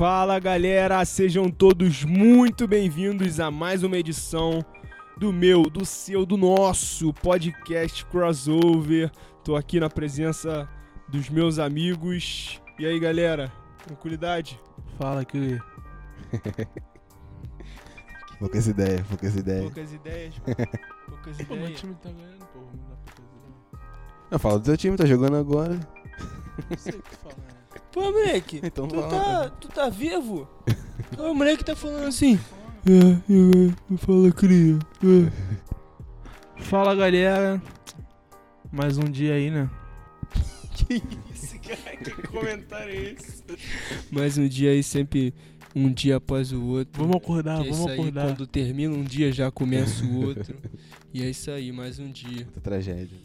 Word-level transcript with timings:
Fala 0.00 0.38
galera, 0.38 1.04
sejam 1.04 1.50
todos 1.50 2.04
muito 2.04 2.66
bem-vindos 2.66 3.38
a 3.38 3.50
mais 3.50 3.82
uma 3.82 3.98
edição 3.98 4.64
do 5.18 5.30
meu, 5.30 5.64
do 5.64 5.84
seu, 5.84 6.24
do 6.24 6.38
nosso 6.38 7.12
podcast 7.12 8.06
crossover. 8.06 9.10
Tô 9.44 9.56
aqui 9.56 9.78
na 9.78 9.90
presença 9.90 10.66
dos 11.06 11.28
meus 11.28 11.58
amigos. 11.58 12.62
E 12.78 12.86
aí 12.86 12.98
galera, 12.98 13.52
tranquilidade? 13.86 14.58
Fala 14.96 15.22
que 15.22 15.60
Poucas 18.40 18.68
ideias, 18.68 19.06
poucas 19.06 19.36
ideias. 19.36 19.62
Poucas 19.64 19.92
ideias, 19.92 20.34
poucas 21.06 21.36
Pô, 21.42 21.54
meu 21.56 21.64
ideias. 21.64 21.78
time 21.78 21.94
tá 21.96 22.10
ganhando, 22.10 22.46
pô. 22.46 22.60
Não 22.60 22.88
dá 22.88 22.96
pra 23.04 23.14
fazer. 23.16 23.52
Não, 24.30 24.38
fala 24.38 24.58
do 24.60 24.64
teu 24.64 24.78
time, 24.78 24.96
tá 24.96 25.04
jogando 25.04 25.36
agora. 25.36 25.78
Não 26.70 26.78
sei 26.78 26.94
o 26.94 27.02
que 27.02 27.16
falar. 27.16 27.49
Pô, 27.92 28.12
moleque, 28.12 28.60
Então 28.64 28.86
tu 28.86 29.00
tá, 29.00 29.50
tu 29.60 29.68
tá 29.68 29.88
vivo? 29.88 30.48
o 31.18 31.34
moleque 31.34 31.64
tá 31.64 31.74
falando 31.74 32.06
assim. 32.06 32.38
É, 32.86 33.32
eu, 33.32 33.98
fala 33.98 34.32
cria. 34.32 34.78
Fala 36.56 36.94
galera. 36.94 37.60
Mais 38.70 38.98
um 38.98 39.04
dia 39.04 39.34
aí, 39.34 39.50
né? 39.50 39.68
Que 40.74 41.02
isso, 41.34 41.58
cara? 41.60 41.96
Que 41.96 42.10
comentário 42.28 42.94
é 42.94 43.12
esse? 43.12 43.42
Mais 44.10 44.36
um 44.36 44.46
dia 44.46 44.70
aí, 44.70 44.82
sempre 44.82 45.34
um 45.74 45.90
dia 45.90 46.16
após 46.16 46.52
o 46.52 46.62
outro. 46.64 47.02
Vamos 47.02 47.16
acordar, 47.16 47.60
é 47.60 47.70
vamos 47.70 47.78
isso 47.78 47.88
aí, 47.88 47.98
acordar. 47.98 48.26
quando 48.26 48.46
termina 48.46 48.94
um 48.94 49.02
dia 49.02 49.32
já 49.32 49.50
começa 49.50 50.04
o 50.04 50.26
outro. 50.26 50.54
e 51.12 51.22
é 51.22 51.30
isso 51.30 51.50
aí, 51.50 51.72
mais 51.72 51.98
um 51.98 52.10
dia. 52.10 52.44
Puta 52.44 52.60
tragédia. 52.60 53.18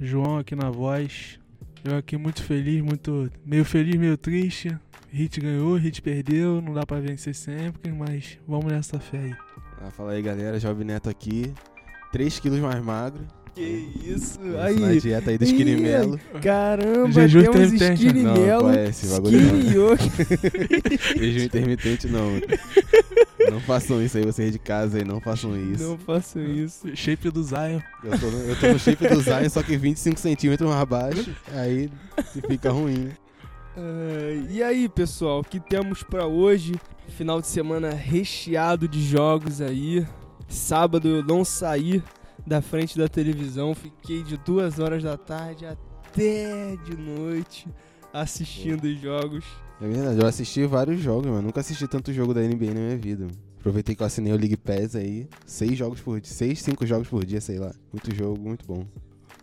João 0.00 0.38
aqui 0.38 0.54
na 0.54 0.70
voz. 0.70 1.38
Eu 1.84 1.96
aqui 1.96 2.16
muito 2.16 2.42
feliz, 2.42 2.82
muito. 2.82 3.30
Meio 3.44 3.64
feliz, 3.64 3.94
meio 3.96 4.16
triste. 4.16 4.76
Hit 5.10 5.40
ganhou, 5.40 5.76
Hit 5.76 6.02
perdeu. 6.02 6.60
Não 6.60 6.74
dá 6.74 6.84
pra 6.84 6.98
vencer 7.00 7.34
sempre, 7.34 7.92
mas 7.92 8.38
vamos 8.46 8.66
nessa 8.72 8.98
fé 8.98 9.18
aí. 9.18 9.34
Ah, 9.80 9.90
fala 9.90 10.12
aí, 10.12 10.22
galera. 10.22 10.58
Jovem 10.58 10.86
Neto 10.86 11.08
aqui. 11.08 11.52
3 12.12 12.38
quilos 12.40 12.60
mais 12.60 12.82
magro. 12.84 13.24
Que 13.54 13.88
isso? 14.04 14.38
Na 14.42 14.64
Aí, 14.64 15.00
dieta 15.00 15.30
aí 15.30 15.38
do 15.38 15.44
Skinny 15.44 15.72
Ih, 15.72 15.80
Melo. 15.80 16.20
caramba, 16.42 17.10
Jejum 17.10 17.40
temos 17.40 17.72
intermitente. 17.72 18.06
skinny 18.06 18.22
Não, 18.22 18.34
qual 18.34 18.70
é 18.70 18.88
esse 18.90 19.06
bagulho 19.06 19.40
não. 19.40 19.96
Jejum 21.16 21.44
intermitente 21.46 22.06
não. 22.06 22.32
Não 23.50 23.60
façam 23.60 24.02
isso 24.02 24.18
aí, 24.18 24.24
vocês 24.24 24.52
de 24.52 24.58
casa 24.58 24.98
aí, 24.98 25.04
não 25.04 25.20
façam 25.20 25.56
isso. 25.56 25.82
Não 25.82 25.98
façam 25.98 26.42
isso. 26.42 26.96
Shape 26.96 27.30
do 27.30 27.42
Zion. 27.42 27.80
Eu, 28.02 28.18
tô 28.18 28.30
no, 28.30 28.38
eu 28.38 28.60
tô 28.60 28.68
no 28.68 28.78
shape 28.78 29.08
do 29.08 29.20
Zion, 29.20 29.48
só 29.48 29.62
que 29.62 29.76
25 29.76 30.18
centímetros 30.18 30.68
mais 30.68 30.88
baixo. 30.88 31.34
Aí 31.52 31.90
fica 32.48 32.70
ruim. 32.70 33.10
Ah, 33.76 34.46
e 34.50 34.62
aí, 34.62 34.88
pessoal, 34.88 35.40
o 35.40 35.44
que 35.44 35.60
temos 35.60 36.02
pra 36.02 36.26
hoje? 36.26 36.74
Final 37.08 37.40
de 37.40 37.46
semana 37.46 37.90
recheado 37.90 38.88
de 38.88 39.02
jogos 39.02 39.60
aí. 39.60 40.06
Sábado 40.48 41.08
eu 41.08 41.24
não 41.24 41.44
saí 41.44 42.02
da 42.46 42.62
frente 42.62 42.96
da 42.96 43.08
televisão, 43.08 43.74
fiquei 43.74 44.22
de 44.22 44.36
duas 44.36 44.78
horas 44.78 45.02
da 45.02 45.16
tarde 45.16 45.66
até 45.66 46.76
de 46.84 46.96
noite 46.96 47.66
assistindo 48.12 48.84
os 48.84 49.00
jogos. 49.00 49.44
É 49.80 49.86
verdade, 49.86 50.20
eu 50.20 50.26
assisti 50.26 50.64
vários 50.64 51.00
jogos, 51.00 51.26
mano. 51.26 51.42
Nunca 51.42 51.60
assisti 51.60 51.86
tanto 51.86 52.12
jogo 52.12 52.32
da 52.32 52.40
NBA 52.40 52.66
na 52.66 52.80
minha 52.80 52.96
vida. 52.96 53.26
Aproveitei 53.58 53.94
que 53.94 54.02
eu 54.02 54.06
assinei 54.06 54.32
o 54.32 54.36
League 54.36 54.56
Pass 54.56 54.96
aí. 54.96 55.28
Seis 55.44 55.76
jogos 55.76 56.00
por 56.00 56.20
dia. 56.20 56.32
Seis, 56.32 56.62
cinco 56.62 56.86
jogos 56.86 57.08
por 57.08 57.24
dia, 57.26 57.40
sei 57.40 57.58
lá. 57.58 57.74
Muito 57.92 58.14
jogo, 58.14 58.40
muito 58.40 58.66
bom. 58.66 58.86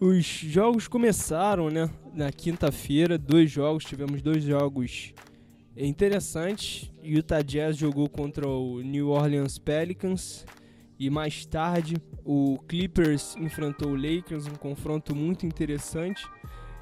Os 0.02 0.26
jogos 0.26 0.88
começaram, 0.88 1.70
né? 1.70 1.90
Na 2.14 2.32
quinta-feira, 2.32 3.18
dois 3.18 3.52
jogos, 3.52 3.84
tivemos 3.84 4.22
dois 4.22 4.44
jogos 4.44 5.14
interessantes. 5.78 6.90
Utah 7.04 7.42
Jazz 7.42 7.78
jogou 7.78 8.10
contra 8.10 8.48
o 8.48 8.82
New 8.82 9.10
Orleans 9.10 9.60
Pelicans 9.60 10.46
e 10.98 11.10
mais 11.10 11.46
tarde 11.46 11.98
o 12.26 12.58
Clippers 12.68 13.36
enfrentou 13.36 13.92
o 13.92 13.96
Lakers, 13.96 14.48
um 14.48 14.56
confronto 14.56 15.16
muito 15.16 15.46
interessante. 15.46 16.26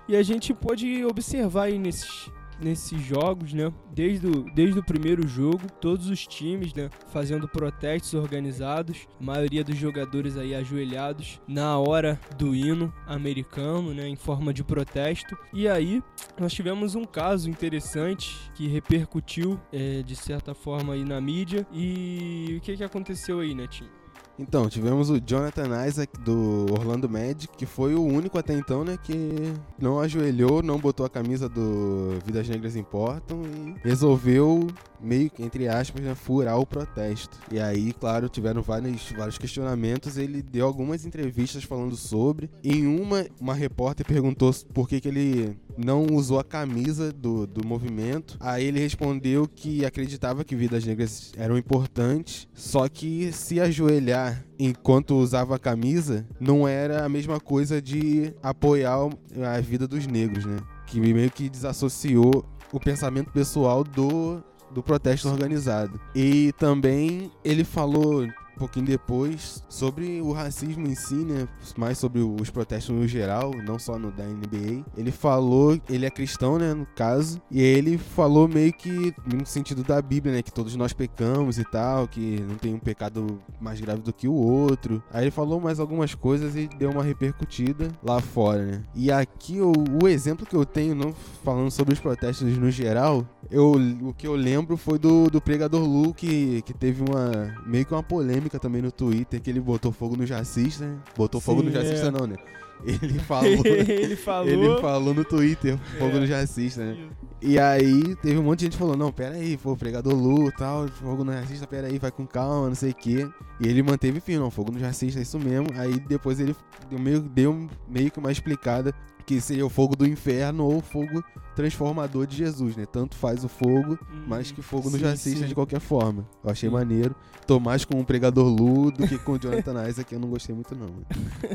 E 0.08 0.16
a 0.16 0.24
gente 0.24 0.54
pode 0.54 1.04
observar 1.06 1.64
aí 1.64 1.80
nesses 1.80 2.30
nesses 2.62 3.02
jogos, 3.02 3.54
né? 3.54 3.72
Desde 3.94 4.28
o, 4.28 4.46
desde 4.54 4.80
o 4.80 4.84
primeiro 4.84 5.28
jogo, 5.28 5.62
todos 5.80 6.08
os 6.10 6.26
times, 6.26 6.74
né? 6.74 6.90
Fazendo 7.12 7.48
protestos 7.48 8.14
organizados, 8.14 9.08
a 9.20 9.24
maioria 9.24 9.64
dos 9.64 9.78
jogadores 9.78 10.38
aí 10.38 10.56
ajoelhados 10.56 11.42
na 11.48 11.78
hora 11.78 12.20
do 12.38 12.56
hino 12.56 12.94
americano, 13.06 13.94
né? 13.94 14.08
Em 14.08 14.16
forma 14.16 14.54
de 14.54 14.64
protesto. 14.64 15.38
E 15.54 15.68
aí, 15.68 16.02
nós 16.40 16.54
tivemos 16.54 16.96
um 16.96 17.06
caso 17.06 17.50
interessante 17.50 18.52
que 18.56 18.68
repercutiu, 18.68 19.60
é, 19.72 20.02
de 20.04 20.16
certa 20.16 20.54
forma, 20.54 20.94
aí 20.94 21.04
na 21.04 21.20
mídia. 21.20 21.66
E 21.72 22.56
o 22.58 22.62
que 22.62 22.78
que 22.78 22.84
aconteceu 22.84 23.40
aí, 23.40 23.54
Netinho? 23.54 24.01
Então, 24.42 24.68
tivemos 24.68 25.12
o 25.12 25.22
Jonathan 25.22 25.86
Isaac 25.86 26.20
do 26.22 26.66
Orlando 26.72 27.08
Magic, 27.08 27.48
que 27.56 27.68
foi 27.68 27.94
o 27.94 28.04
único 28.04 28.40
até 28.40 28.56
então, 28.56 28.84
né, 28.84 28.98
que 29.02 29.54
não 29.80 30.00
ajoelhou, 30.00 30.64
não 30.64 30.80
botou 30.80 31.06
a 31.06 31.10
camisa 31.10 31.48
do 31.48 32.18
Vidas 32.26 32.50
Negras 32.50 32.76
Importam 32.76 33.44
e 33.44 33.76
resolveu, 33.88 34.68
meio 35.00 35.30
que, 35.30 35.44
entre 35.44 35.68
aspas, 35.68 36.04
né, 36.04 36.16
furar 36.16 36.60
o 36.60 36.66
protesto. 36.66 37.38
E 37.52 37.60
aí, 37.60 37.94
claro, 37.94 38.28
tiveram 38.28 38.64
vários, 38.64 39.12
vários 39.12 39.38
questionamentos, 39.38 40.18
ele 40.18 40.42
deu 40.42 40.66
algumas 40.66 41.06
entrevistas 41.06 41.64
falando 41.64 41.96
sobre. 41.96 42.50
Em 42.64 42.88
uma, 42.88 43.28
uma 43.40 43.54
repórter 43.54 44.06
perguntou 44.08 44.52
por 44.74 44.90
que, 44.90 45.00
que 45.00 45.08
ele 45.08 45.56
não 45.78 46.06
usou 46.06 46.40
a 46.40 46.44
camisa 46.44 47.12
do, 47.12 47.46
do 47.46 47.66
movimento. 47.66 48.38
Aí 48.40 48.66
ele 48.66 48.80
respondeu 48.80 49.48
que 49.48 49.86
acreditava 49.86 50.44
que 50.44 50.56
vidas 50.56 50.86
negras 50.86 51.32
eram 51.38 51.58
importantes, 51.58 52.48
só 52.54 52.88
que 52.90 53.32
se 53.32 53.60
ajoelhar 53.60 54.31
enquanto 54.60 55.16
usava 55.16 55.56
a 55.56 55.60
camisa 55.60 56.26
não 56.40 56.68
era 56.68 57.06
a 57.06 57.10
mesma 57.10 57.40
coisa 57.40 57.82
de 57.82 58.34
apoiar 58.42 59.10
a 59.56 59.60
vida 59.62 59.88
dos 59.88 60.06
negros, 60.08 60.46
né? 60.46 60.58
Que 60.88 61.00
meio 61.00 61.32
que 61.32 61.50
desassociou 61.50 62.46
o 62.72 62.80
pensamento 62.80 63.32
pessoal 63.32 63.84
do 63.84 64.44
do 64.74 64.82
protesto 64.82 65.28
organizado. 65.28 66.00
E 66.16 66.54
também 66.58 67.30
ele 67.44 67.64
falou 67.64 68.26
pouquinho 68.62 68.86
depois 68.86 69.64
sobre 69.68 70.22
o 70.22 70.32
racismo 70.32 70.88
em 70.88 70.94
si, 70.94 71.16
né? 71.16 71.48
Mais 71.76 71.98
sobre 71.98 72.22
os 72.22 72.50
protestos 72.52 72.96
no 72.96 73.08
geral, 73.08 73.52
não 73.66 73.80
só 73.80 73.98
no 73.98 74.12
da 74.12 74.24
NBA. 74.24 74.86
Ele 74.96 75.12
falou, 75.12 75.80
ele 75.90 76.06
é 76.06 76.10
cristão, 76.10 76.60
né, 76.60 76.74
no 76.74 76.86
caso, 76.86 77.42
e 77.50 77.62
ele 77.62 77.98
falou 77.98 78.48
meio 78.48 78.72
que 78.72 79.14
no 79.26 79.46
sentido 79.46 79.84
da 79.84 80.02
Bíblia, 80.02 80.36
né, 80.36 80.42
que 80.42 80.52
todos 80.52 80.76
nós 80.76 80.94
pecamos 80.94 81.58
e 81.58 81.64
tal, 81.64 82.08
que 82.08 82.40
não 82.48 82.56
tem 82.56 82.74
um 82.74 82.80
pecado 82.80 83.40
mais 83.60 83.82
grave 83.82 84.02
do 84.02 84.14
que 84.14 84.28
o 84.28 84.34
outro. 84.34 85.02
Aí 85.12 85.24
ele 85.24 85.32
falou 85.32 85.60
mais 85.60 85.80
algumas 85.80 86.14
coisas 86.14 86.56
e 86.56 86.68
deu 86.68 86.92
uma 86.92 87.04
repercutida 87.04 87.92
lá 88.04 88.20
fora, 88.20 88.64
né? 88.64 88.84
E 88.94 89.12
aqui 89.12 89.60
o, 89.60 89.72
o 90.04 90.08
exemplo 90.08 90.46
que 90.46 90.56
eu 90.56 90.66
tenho, 90.66 90.94
não 90.94 91.14
falando 91.44 91.72
sobre 91.72 91.94
os 91.94 92.00
protestos 92.00 92.58
no 92.58 92.70
geral, 92.70 93.26
eu, 93.50 93.74
o 94.04 94.14
que 94.14 94.28
eu 94.28 94.36
lembro 94.36 94.78
foi 94.78 95.00
do, 95.00 95.30
do 95.30 95.42
pregador 95.42 95.84
Lu, 95.84 96.14
que, 96.14 96.62
que 96.62 96.74
teve 96.74 97.04
uma 97.04 97.56
meio 97.66 97.86
que 97.86 97.94
uma 97.94 98.04
polêmica 98.04 98.51
também 98.60 98.82
no 98.82 98.92
Twitter, 98.92 99.42
que 99.42 99.50
ele 99.50 99.60
botou 99.60 99.92
fogo 99.92 100.16
no 100.16 100.26
jacista, 100.26 100.86
né? 100.86 100.98
Botou 101.18 101.40
fogo 101.42 101.62
Sim, 101.62 101.68
no 101.68 101.72
jacista 101.72 102.08
é. 102.08 102.12
não, 102.12 102.28
né? 102.28 102.36
Ele 102.84 103.20
falou, 103.22 103.66
ele 103.66 104.16
falou. 104.16 104.48
ele 104.50 104.82
falou 104.82 105.14
no 105.14 105.24
Twitter, 105.24 105.78
fogo 106.00 106.18
É. 106.18 106.20
no 106.22 106.26
jacista, 106.26 106.84
né? 106.84 107.10
E 107.42 107.58
aí 107.58 108.16
teve 108.18 108.38
um 108.38 108.44
monte 108.44 108.60
de 108.60 108.66
gente 108.66 108.78
falando, 108.78 109.00
não, 109.00 109.12
pera 109.12 109.36
aí, 109.36 109.58
pô, 109.58 109.76
pregador 109.76 110.14
Lu 110.14 110.52
tal, 110.52 110.88
fogo 110.88 111.24
no 111.24 111.32
racista, 111.32 111.66
pera 111.66 111.88
aí, 111.88 111.98
vai 111.98 112.12
com 112.12 112.26
calma, 112.26 112.68
não 112.68 112.76
sei 112.76 112.92
o 112.92 112.96
quê. 112.96 113.28
E 113.60 113.68
ele 113.68 113.82
manteve 113.82 114.20
firme, 114.20 114.42
não, 114.42 114.52
fogo 114.52 114.72
no 114.72 114.80
racista, 114.80 115.20
é 115.20 115.24
isso 115.24 115.40
mesmo. 115.40 115.68
Aí 115.76 116.00
depois 116.08 116.40
ele 116.40 116.56
deu 116.90 117.00
meio, 117.00 117.20
deu 117.20 117.68
meio 117.88 118.12
que 118.12 118.20
uma 118.20 118.32
explicada 118.32 118.94
que 119.22 119.40
seria 119.42 119.66
o 119.66 119.70
fogo 119.70 119.96
do 119.96 120.06
inferno 120.06 120.66
ou 120.66 120.78
o 120.78 120.82
fogo 120.82 121.24
transformador 121.56 122.26
de 122.26 122.36
Jesus, 122.38 122.76
né? 122.76 122.86
Tanto 122.86 123.16
faz 123.16 123.44
o 123.44 123.48
fogo, 123.50 123.98
mais 124.28 124.52
que 124.52 124.62
fogo 124.62 124.90
no 124.90 124.98
Sim, 124.98 125.04
jacista 125.04 125.40
sim. 125.42 125.48
de 125.48 125.54
qualquer 125.56 125.80
forma. 125.80 126.28
Eu 126.44 126.50
achei 126.52 126.70
Sim. 126.70 126.74
maneiro. 126.76 127.16
Tô 127.46 127.60
mais 127.60 127.84
com 127.86 128.00
o 128.00 128.06
pregador 128.06 128.48
Lu 128.48 128.92
do 128.92 129.08
que 129.08 129.18
com 129.18 129.34
o 129.34 129.38
Jonathan 129.40 129.88
Isaac, 129.88 130.10
que 130.10 130.16
eu 130.16 130.20
não 130.20 130.30
gostei 130.30 130.56
muito 130.56 130.76
não. 130.76 130.88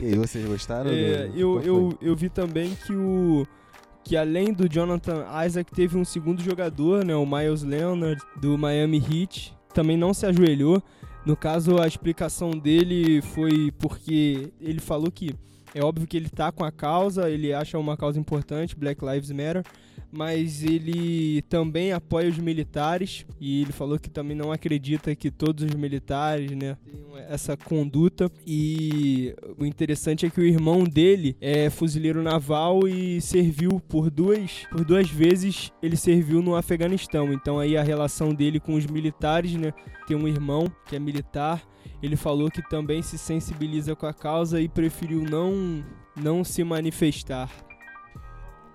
E 0.01 0.07
aí, 0.07 0.15
vocês 0.17 0.47
gostaram? 0.47 0.91
É, 0.91 1.29
do- 1.29 1.39
eu, 1.39 1.61
eu, 1.63 1.99
eu 2.01 2.17
vi 2.17 2.29
também 2.29 2.75
que 2.87 2.93
o 2.93 3.47
que 4.05 4.17
além 4.17 4.53
do 4.53 4.69
Jonathan 4.69 5.25
Isaac 5.45 5.73
teve 5.73 5.99
um 5.99 6.05
segundo 6.05 6.41
jogador, 6.41 7.05
né, 7.05 7.17
o 7.17 7.27
Miles 7.27 7.63
Leonard 7.65 8.23
do 8.41 8.57
Miami 8.57 8.99
Heat, 8.99 9.53
também 9.75 9.97
não 9.97 10.15
se 10.15 10.25
ajoelhou. 10.27 10.81
No 11.25 11.37
caso, 11.37 11.81
a 11.83 11.89
explicação 11.89 12.53
dele 12.53 13.21
foi 13.21 13.73
porque 13.81 14.53
ele 14.61 14.79
falou 14.79 15.11
que 15.11 15.35
é 15.77 15.85
óbvio 15.85 16.07
que 16.07 16.17
ele 16.17 16.31
tá 16.31 16.51
com 16.51 16.65
a 16.65 16.73
causa, 16.73 17.29
ele 17.29 17.53
acha 17.53 17.79
uma 17.79 17.99
causa 17.99 18.19
importante, 18.19 18.75
Black 18.75 19.05
Lives 19.05 19.31
Matter, 19.31 19.63
mas 20.11 20.63
ele 20.63 21.43
também 21.43 21.93
apoia 21.93 22.31
os 22.31 22.39
militares 22.39 23.27
e 23.39 23.61
ele 23.61 23.73
falou 23.73 23.99
que 23.99 24.09
também 24.09 24.35
não 24.35 24.51
acredita 24.51 25.15
que 25.15 25.31
todos 25.31 25.65
os 25.65 25.75
militares, 25.75 26.51
né, 26.53 26.79
tenham 26.83 27.19
essa 27.29 27.59
conduta. 27.59 28.33
E 28.47 29.35
o 29.59 29.67
interessante 29.67 30.25
é 30.25 30.31
que 30.31 30.41
o 30.41 30.47
irmão 30.47 30.85
dele 30.85 31.37
é 31.43 31.69
fuzileiro 31.69 32.23
naval 32.23 32.89
e 32.89 33.21
serviu 33.21 33.79
por 33.87 34.11
duas, 34.11 34.67
por 34.71 34.83
duas 34.83 35.11
vezes 35.11 35.71
ele 35.83 35.97
serviu 35.97 36.41
no 36.41 36.57
Afeganistão. 36.57 37.35
Então 37.35 37.59
aí 37.59 37.77
a 37.77 37.83
relação 37.83 38.33
dele 38.35 38.59
com 38.59 38.75
os 38.75 38.87
militares, 38.87 39.53
né, 39.55 39.75
tem 40.07 40.17
um 40.17 40.27
irmão 40.27 40.67
que 40.87 40.97
é 40.97 40.99
militar. 40.99 41.63
Ele 42.03 42.17
falou 42.17 42.51
que 42.51 42.63
também 42.63 43.03
se 43.03 43.19
sensibiliza 43.19 43.95
com 43.95 44.07
a 44.07 44.15
causa 44.15 44.61
e 44.61 44.69
preferiu 44.69 45.23
não 45.23 45.85
não 46.15 46.43
se 46.43 46.65
manifestar. 46.65 47.51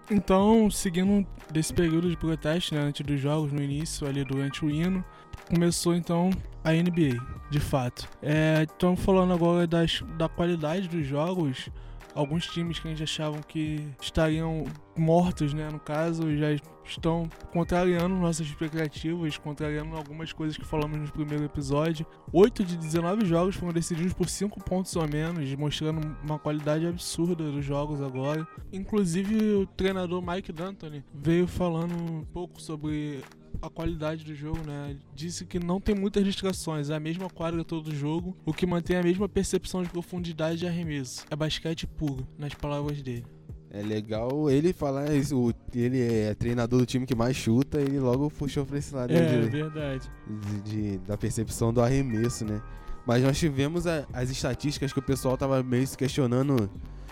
Então, 0.10 0.70
seguindo 0.70 1.26
desse 1.52 1.74
período 1.74 2.10
de 2.10 2.18
protesto, 2.18 2.76
né, 2.76 2.82
antes 2.82 3.06
dos 3.06 3.20
jogos, 3.20 3.52
no 3.52 3.62
início, 3.62 4.06
ali 4.06 4.24
durante 4.24 4.64
o 4.64 4.70
hino, 4.70 5.04
começou 5.50 5.96
então 5.96 6.30
a 6.64 6.72
NBA, 6.72 7.18
de 7.50 7.60
fato. 7.60 8.08
É, 8.22 8.64
estamos 8.64 9.00
falando 9.00 9.34
agora 9.34 9.66
das, 9.66 10.04
da 10.18 10.28
qualidade 10.28 10.88
dos 10.88 11.06
jogos. 11.06 11.70
Alguns 12.14 12.46
times 12.48 12.80
que 12.80 12.88
a 12.88 12.92
gente 12.92 13.04
achavam 13.04 13.42
que 13.42 13.88
estariam 14.02 14.66
mortos, 14.98 15.54
né, 15.54 15.70
no 15.70 15.80
caso, 15.80 16.36
já 16.36 16.48
estão 16.86 17.30
contrariando 17.54 18.16
nossas 18.16 18.48
expectativas, 18.48 19.38
contrariando 19.38 19.96
algumas 19.96 20.34
coisas 20.34 20.58
que 20.58 20.66
falamos 20.66 20.98
no 20.98 21.12
primeiro 21.12 21.44
episódio. 21.44 22.06
8 22.34 22.66
de 22.66 22.78
19 22.78 23.26
jogos 23.26 23.56
foram 23.56 23.74
decididos 23.74 24.14
por 24.14 24.28
5 24.28 24.62
pontos 24.64 24.96
ou 24.96 25.08
menos, 25.08 25.54
mostrando 25.56 26.16
uma 26.24 26.38
qualidade 26.38 26.86
absurda 26.86 27.52
dos 27.52 27.64
jogos 27.64 28.02
agora. 28.02 28.46
Inclusive, 28.74 29.54
o 29.56 29.66
treinador 29.66 30.22
Mike 30.22 30.52
D'Antoni 30.52 31.04
veio 31.14 31.48
falando 31.48 31.94
um 31.94 32.26
pouco 32.26 32.62
sobre 32.62 33.22
a 33.62 33.70
qualidade 33.70 34.24
do 34.24 34.36
jogo, 34.36 34.60
né? 34.66 34.96
Disse 35.16 35.46
que 35.46 35.60
não 35.60 35.80
tem 35.82 35.96
muitas 35.96 36.24
distrações, 36.24 36.90
é 36.90 36.96
a 36.96 37.00
mesma 37.00 37.30
quadra 37.30 37.64
todo 37.64 37.94
jogo, 37.96 38.36
o 38.46 38.54
que 38.54 38.66
mantém 38.66 38.98
a 38.98 39.04
mesma 39.04 39.28
percepção 39.28 39.82
de 39.84 39.90
profundidade 39.90 40.60
de 40.60 40.68
arremesso. 40.68 41.26
É 41.30 41.36
basquete 41.36 41.88
puro, 41.88 42.28
nas 42.38 42.54
palavras 42.54 43.02
dele. 43.02 43.26
É 43.74 43.82
legal 43.82 44.50
ele 44.50 44.74
falar 44.74 45.14
isso, 45.14 45.54
ele 45.74 46.02
é 46.02 46.34
treinador 46.36 46.80
do 46.82 46.86
time 46.86 47.06
que 47.06 47.16
mais 47.16 47.38
chuta, 47.38 47.80
ele 47.80 48.00
logo 48.00 48.30
puxou 48.30 48.66
pra 48.66 48.78
esse 48.78 48.94
lado 48.94 49.14
É, 49.14 49.26
de, 49.44 49.50
verdade. 49.50 50.12
de- 50.28 50.62
de- 50.62 50.98
da 51.00 51.18
percepção 51.18 51.72
do 51.74 51.82
arremesso, 51.82 52.44
né? 52.44 52.62
Mas 53.08 53.24
nós 53.24 53.40
tivemos 53.40 53.88
a- 53.88 54.06
as 54.12 54.30
estatísticas 54.30 54.92
que 54.92 55.00
o 55.00 55.02
pessoal 55.02 55.38
tava 55.38 55.64
meio 55.64 55.88
se 55.88 55.98
questionando 55.98 56.70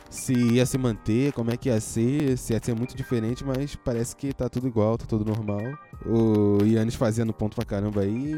se 0.10 0.34
ia 0.34 0.66
se 0.66 0.78
manter, 0.78 1.32
como 1.34 1.52
é 1.52 1.58
que 1.58 1.70
ia 1.70 1.80
ser, 1.80 2.38
se 2.38 2.54
ia 2.54 2.60
ser 2.64 2.76
muito 2.76 2.96
diferente, 2.96 3.44
mas 3.46 3.76
parece 3.76 4.16
que 4.16 4.34
tá 4.34 4.50
tudo 4.50 4.68
igual, 4.68 4.98
tá 4.98 5.06
tudo 5.06 5.24
normal. 5.26 5.62
O 6.06 6.64
Yannis 6.66 6.96
fazendo 6.96 7.32
ponto 7.34 7.56
pra 7.56 7.66
caramba 7.66 8.02
aí, 8.02 8.36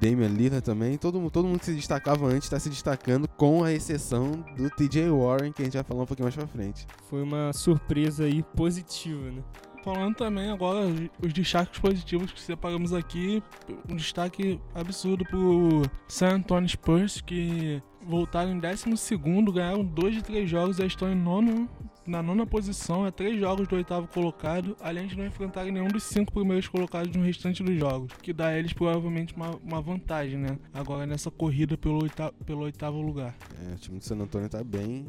Damian 0.00 0.28
Lillard 0.28 0.62
também, 0.64 0.96
todo, 0.96 1.30
todo 1.30 1.46
mundo 1.48 1.58
que 1.58 1.64
se 1.66 1.74
destacava 1.74 2.26
antes 2.26 2.48
tá 2.48 2.58
se 2.60 2.68
destacando, 2.68 3.26
com 3.26 3.64
a 3.64 3.72
exceção 3.72 4.44
do 4.56 4.70
TJ 4.70 5.10
Warren, 5.10 5.52
que 5.52 5.62
a 5.62 5.64
gente 5.64 5.74
vai 5.74 5.82
falar 5.84 6.02
um 6.02 6.06
pouquinho 6.06 6.26
mais 6.26 6.36
pra 6.36 6.46
frente. 6.46 6.86
Foi 7.08 7.22
uma 7.22 7.52
surpresa 7.52 8.24
aí 8.24 8.42
positiva, 8.54 9.30
né? 9.30 9.42
Falando 9.82 10.14
também 10.14 10.50
agora 10.50 10.86
os- 10.86 11.08
os 11.26 11.32
destaques 11.32 11.80
positivos 11.80 12.30
que 12.30 12.40
separamos 12.40 12.92
aqui, 12.92 13.42
um 13.88 13.96
destaque 13.96 14.60
absurdo 14.74 15.24
pro 15.24 15.82
San 16.06 16.34
Antonio 16.34 16.68
Spurs, 16.68 17.22
que 17.22 17.82
voltaram 18.06 18.52
em 18.52 18.60
12º, 18.60 19.52
ganharam 19.52 19.84
dois 19.84 20.14
de 20.14 20.22
três 20.22 20.48
jogos 20.48 20.78
e 20.78 20.86
estão 20.86 21.10
em 21.10 21.14
nono, 21.14 21.68
na 22.06 22.22
nona 22.22 22.46
posição, 22.46 23.06
é 23.06 23.10
três 23.10 23.38
jogos 23.38 23.68
do 23.68 23.76
oitavo 23.76 24.08
colocado, 24.08 24.76
além 24.80 25.06
de 25.06 25.16
não 25.16 25.26
enfrentarem 25.26 25.70
nenhum 25.70 25.88
dos 25.88 26.02
cinco 26.04 26.32
primeiros 26.32 26.66
colocados 26.66 27.14
no 27.14 27.22
restante 27.22 27.62
dos 27.62 27.78
jogos, 27.78 28.12
que 28.22 28.32
dá 28.32 28.48
a 28.48 28.58
eles 28.58 28.72
provavelmente 28.72 29.34
uma, 29.34 29.50
uma 29.62 29.80
vantagem, 29.80 30.38
né? 30.38 30.58
Agora 30.72 31.06
nessa 31.06 31.30
corrida 31.30 31.76
pelo, 31.76 32.02
oita- 32.02 32.32
pelo 32.44 32.62
oitavo 32.62 33.00
lugar. 33.00 33.36
É, 33.70 33.74
o 33.74 33.78
time 33.78 33.98
do 33.98 34.04
San 34.04 34.16
Antonio 34.16 34.48
tá 34.48 34.64
bem, 34.64 35.06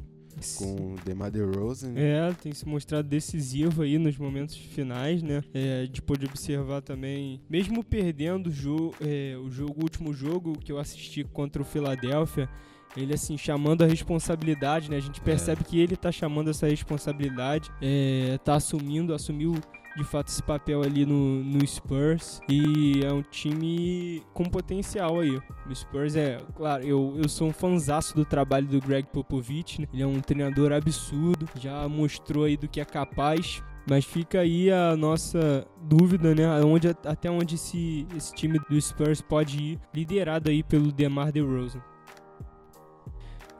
com 0.58 0.94
o 0.94 0.96
DeMar 1.04 1.32
DeRozan. 1.32 1.94
É, 1.96 2.34
tem 2.34 2.54
se 2.54 2.68
mostrado 2.68 3.08
decisivo 3.08 3.84
aí 3.84 3.98
nos 3.98 4.18
momentos 4.18 4.56
finais, 4.56 5.22
né? 5.22 5.44
É, 5.54 5.82
a 5.82 5.86
gente 5.86 6.02
pôde 6.02 6.26
observar 6.26 6.82
também, 6.82 7.42
mesmo 7.50 7.84
perdendo 7.84 8.48
o, 8.48 8.52
jo 8.52 8.94
é, 9.02 9.38
o 9.38 9.50
jogo, 9.50 9.80
o 9.80 9.84
último 9.84 10.14
jogo 10.14 10.58
que 10.60 10.72
eu 10.72 10.80
assisti 10.80 11.24
contra 11.24 11.62
o 11.62 11.66
Philadelphia, 11.66 12.50
ele 12.96 13.14
assim, 13.14 13.38
chamando 13.38 13.84
a 13.84 13.88
responsabilidade, 13.88 14.90
né? 14.90 14.98
A 14.98 15.02
gente 15.02 15.22
percebe 15.22 15.64
que 15.64 15.80
ele 15.80 15.96
tá 15.96 16.12
chamando 16.12 16.50
essa 16.50 16.68
responsabilidade, 16.68 17.72
é, 17.82 18.38
tá 18.44 18.56
assumindo, 18.56 19.14
assumiu 19.14 19.56
de 19.96 20.04
fato 20.04 20.30
esse 20.30 20.42
papel 20.42 20.82
ali 20.82 21.06
no, 21.06 21.44
no 21.44 21.66
Spurs 21.68 22.42
e 22.48 23.02
é 23.04 23.12
um 23.12 23.22
time 23.22 24.24
com 24.34 24.46
potencial 24.46 25.20
aí. 25.20 25.38
O 25.70 25.76
Spurs 25.76 26.16
é, 26.16 26.38
claro, 26.56 26.84
eu, 26.84 27.16
eu 27.18 27.28
sou 27.28 27.48
um 27.48 27.54
fanzaço 27.54 28.16
do 28.16 28.26
trabalho 28.26 28.68
do 28.68 28.80
Greg 28.80 29.08
Popovich, 29.08 29.82
né? 29.82 29.88
ele 29.94 30.04
é 30.04 30.08
um 30.08 30.20
treinador 30.20 30.72
absurdo, 30.72 31.48
já 31.60 31.88
mostrou 31.88 32.46
aí 32.46 32.56
do 32.56 32.68
que 32.68 32.80
é 32.80 32.86
capaz. 32.86 33.62
Mas 33.90 34.06
fica 34.06 34.42
aí 34.42 34.72
a 34.72 34.96
nossa 34.96 35.66
dúvida, 35.82 36.36
né? 36.36 36.48
Onde, 36.64 36.88
até 36.88 37.32
onde 37.32 37.56
esse, 37.56 38.06
esse 38.16 38.32
time 38.36 38.60
do 38.70 38.80
Spurs 38.80 39.22
pode 39.22 39.58
ir, 39.58 39.80
liderado 39.92 40.52
aí 40.52 40.62
pelo 40.62 40.92
DeMar 40.92 41.32
DeRozan. 41.32 41.82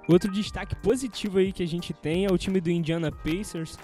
Outro 0.08 0.32
destaque 0.32 0.76
positivo 0.76 1.40
aí 1.40 1.52
que 1.52 1.64
a 1.64 1.68
gente 1.68 1.92
tem 1.92 2.26
é 2.26 2.32
o 2.32 2.38
time 2.38 2.60
do 2.62 2.70
Indiana 2.70 3.12
Pacers, 3.12 3.78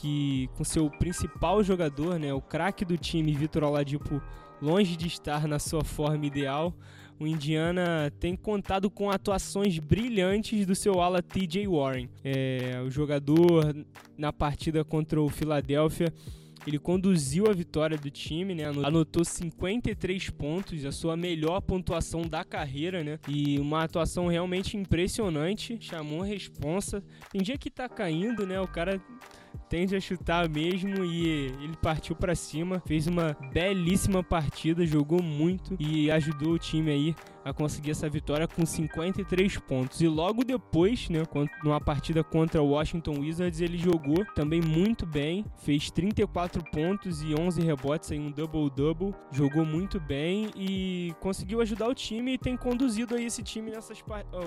que 0.00 0.48
com 0.56 0.64
seu 0.64 0.88
principal 0.88 1.62
jogador, 1.62 2.18
né, 2.18 2.32
o 2.32 2.40
craque 2.40 2.84
do 2.84 2.96
time, 2.96 3.32
Vitor 3.32 3.64
Oladipo, 3.64 4.22
longe 4.60 4.96
de 4.96 5.06
estar 5.06 5.46
na 5.46 5.58
sua 5.58 5.84
forma 5.84 6.24
ideal, 6.24 6.74
o 7.18 7.26
Indiana 7.26 8.10
tem 8.18 8.34
contado 8.34 8.88
com 8.90 9.10
atuações 9.10 9.78
brilhantes 9.78 10.64
do 10.64 10.74
seu 10.74 11.02
ala 11.02 11.20
TJ 11.20 11.66
Warren. 11.68 12.08
É, 12.24 12.82
o 12.84 12.90
jogador 12.90 13.74
na 14.16 14.32
partida 14.32 14.82
contra 14.82 15.20
o 15.20 15.28
Philadelphia 15.28 16.10
ele 16.66 16.78
conduziu 16.78 17.46
a 17.48 17.52
vitória 17.52 17.96
do 17.96 18.10
time, 18.10 18.54
né? 18.54 18.64
Anotou 18.64 19.24
53 19.24 20.30
pontos, 20.30 20.84
a 20.84 20.92
sua 20.92 21.16
melhor 21.16 21.60
pontuação 21.60 22.22
da 22.22 22.44
carreira, 22.44 23.02
né? 23.02 23.18
E 23.26 23.58
uma 23.58 23.84
atuação 23.84 24.26
realmente 24.26 24.76
impressionante, 24.76 25.78
chamou 25.80 26.22
a 26.22 26.26
responsa. 26.26 27.02
Tem 27.30 27.42
dia 27.42 27.56
que 27.56 27.70
tá 27.70 27.88
caindo, 27.88 28.46
né? 28.46 28.60
O 28.60 28.68
cara 28.68 29.00
tende 29.70 29.94
a 29.94 30.00
chutar 30.00 30.48
mesmo 30.48 31.04
e 31.04 31.28
ele 31.62 31.76
partiu 31.80 32.16
para 32.16 32.34
cima, 32.34 32.82
fez 32.84 33.06
uma 33.06 33.36
belíssima 33.52 34.20
partida, 34.20 34.84
jogou 34.84 35.22
muito 35.22 35.76
e 35.78 36.10
ajudou 36.10 36.54
o 36.54 36.58
time 36.58 36.90
aí 36.90 37.14
a 37.50 37.54
conseguir 37.54 37.90
essa 37.90 38.08
vitória 38.08 38.46
com 38.48 38.64
53 38.64 39.58
pontos. 39.58 40.00
E 40.00 40.08
logo 40.08 40.44
depois, 40.44 41.08
né, 41.08 41.22
numa 41.62 41.80
partida 41.80 42.22
contra 42.24 42.62
o 42.62 42.70
Washington 42.70 43.20
Wizards, 43.20 43.60
ele 43.60 43.76
jogou 43.76 44.24
também 44.34 44.60
muito 44.60 45.04
bem, 45.06 45.44
fez 45.58 45.90
34 45.90 46.62
pontos 46.70 47.22
e 47.22 47.34
11 47.34 47.60
rebotes 47.60 48.10
em 48.10 48.20
um 48.20 48.30
double-double, 48.30 49.14
jogou 49.30 49.64
muito 49.64 50.00
bem 50.00 50.50
e 50.56 51.14
conseguiu 51.20 51.60
ajudar 51.60 51.88
o 51.88 51.94
time 51.94 52.34
e 52.34 52.38
tem 52.38 52.56
conduzido 52.56 53.14
aí 53.14 53.26
esse 53.26 53.42
time 53.42 53.70
nessas 53.70 54.02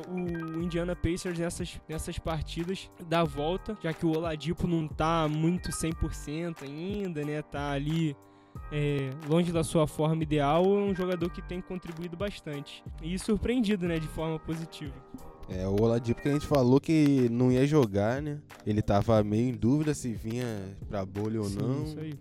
o 0.07 0.61
Indiana 0.61 0.95
Pacers 0.95 1.37
nessas, 1.37 1.79
nessas 1.87 2.17
partidas 2.17 2.89
da 3.07 3.23
volta, 3.23 3.77
já 3.81 3.93
que 3.93 4.05
o 4.05 4.15
Oladipo 4.15 4.67
não 4.67 4.87
tá 4.87 5.27
muito 5.27 5.69
100% 5.69 6.63
ainda, 6.63 7.23
né, 7.23 7.41
tá 7.41 7.71
ali 7.71 8.15
é, 8.71 9.09
longe 9.27 9.51
da 9.51 9.63
sua 9.63 9.87
forma 9.87 10.23
ideal, 10.23 10.63
é 10.63 10.81
um 10.81 10.95
jogador 10.95 11.29
que 11.29 11.41
tem 11.41 11.61
contribuído 11.61 12.17
bastante. 12.17 12.83
E 13.01 13.17
surpreendido, 13.19 13.87
né, 13.87 13.99
de 13.99 14.07
forma 14.07 14.39
positiva. 14.39 14.93
É, 15.49 15.67
o 15.67 15.81
Oladipo 15.81 16.21
que 16.21 16.29
a 16.29 16.31
gente 16.31 16.47
falou 16.47 16.79
que 16.79 17.27
não 17.29 17.51
ia 17.51 17.67
jogar, 17.67 18.21
né? 18.21 18.39
Ele 18.65 18.81
tava 18.81 19.21
meio 19.23 19.49
em 19.49 19.53
dúvida 19.53 19.93
se 19.93 20.13
vinha 20.13 20.45
pra 20.87 21.05
bolha 21.05 21.41
ou 21.41 21.49
Sim, 21.49 21.57
não. 21.57 21.83
Isso 21.83 21.99
aí. 21.99 22.13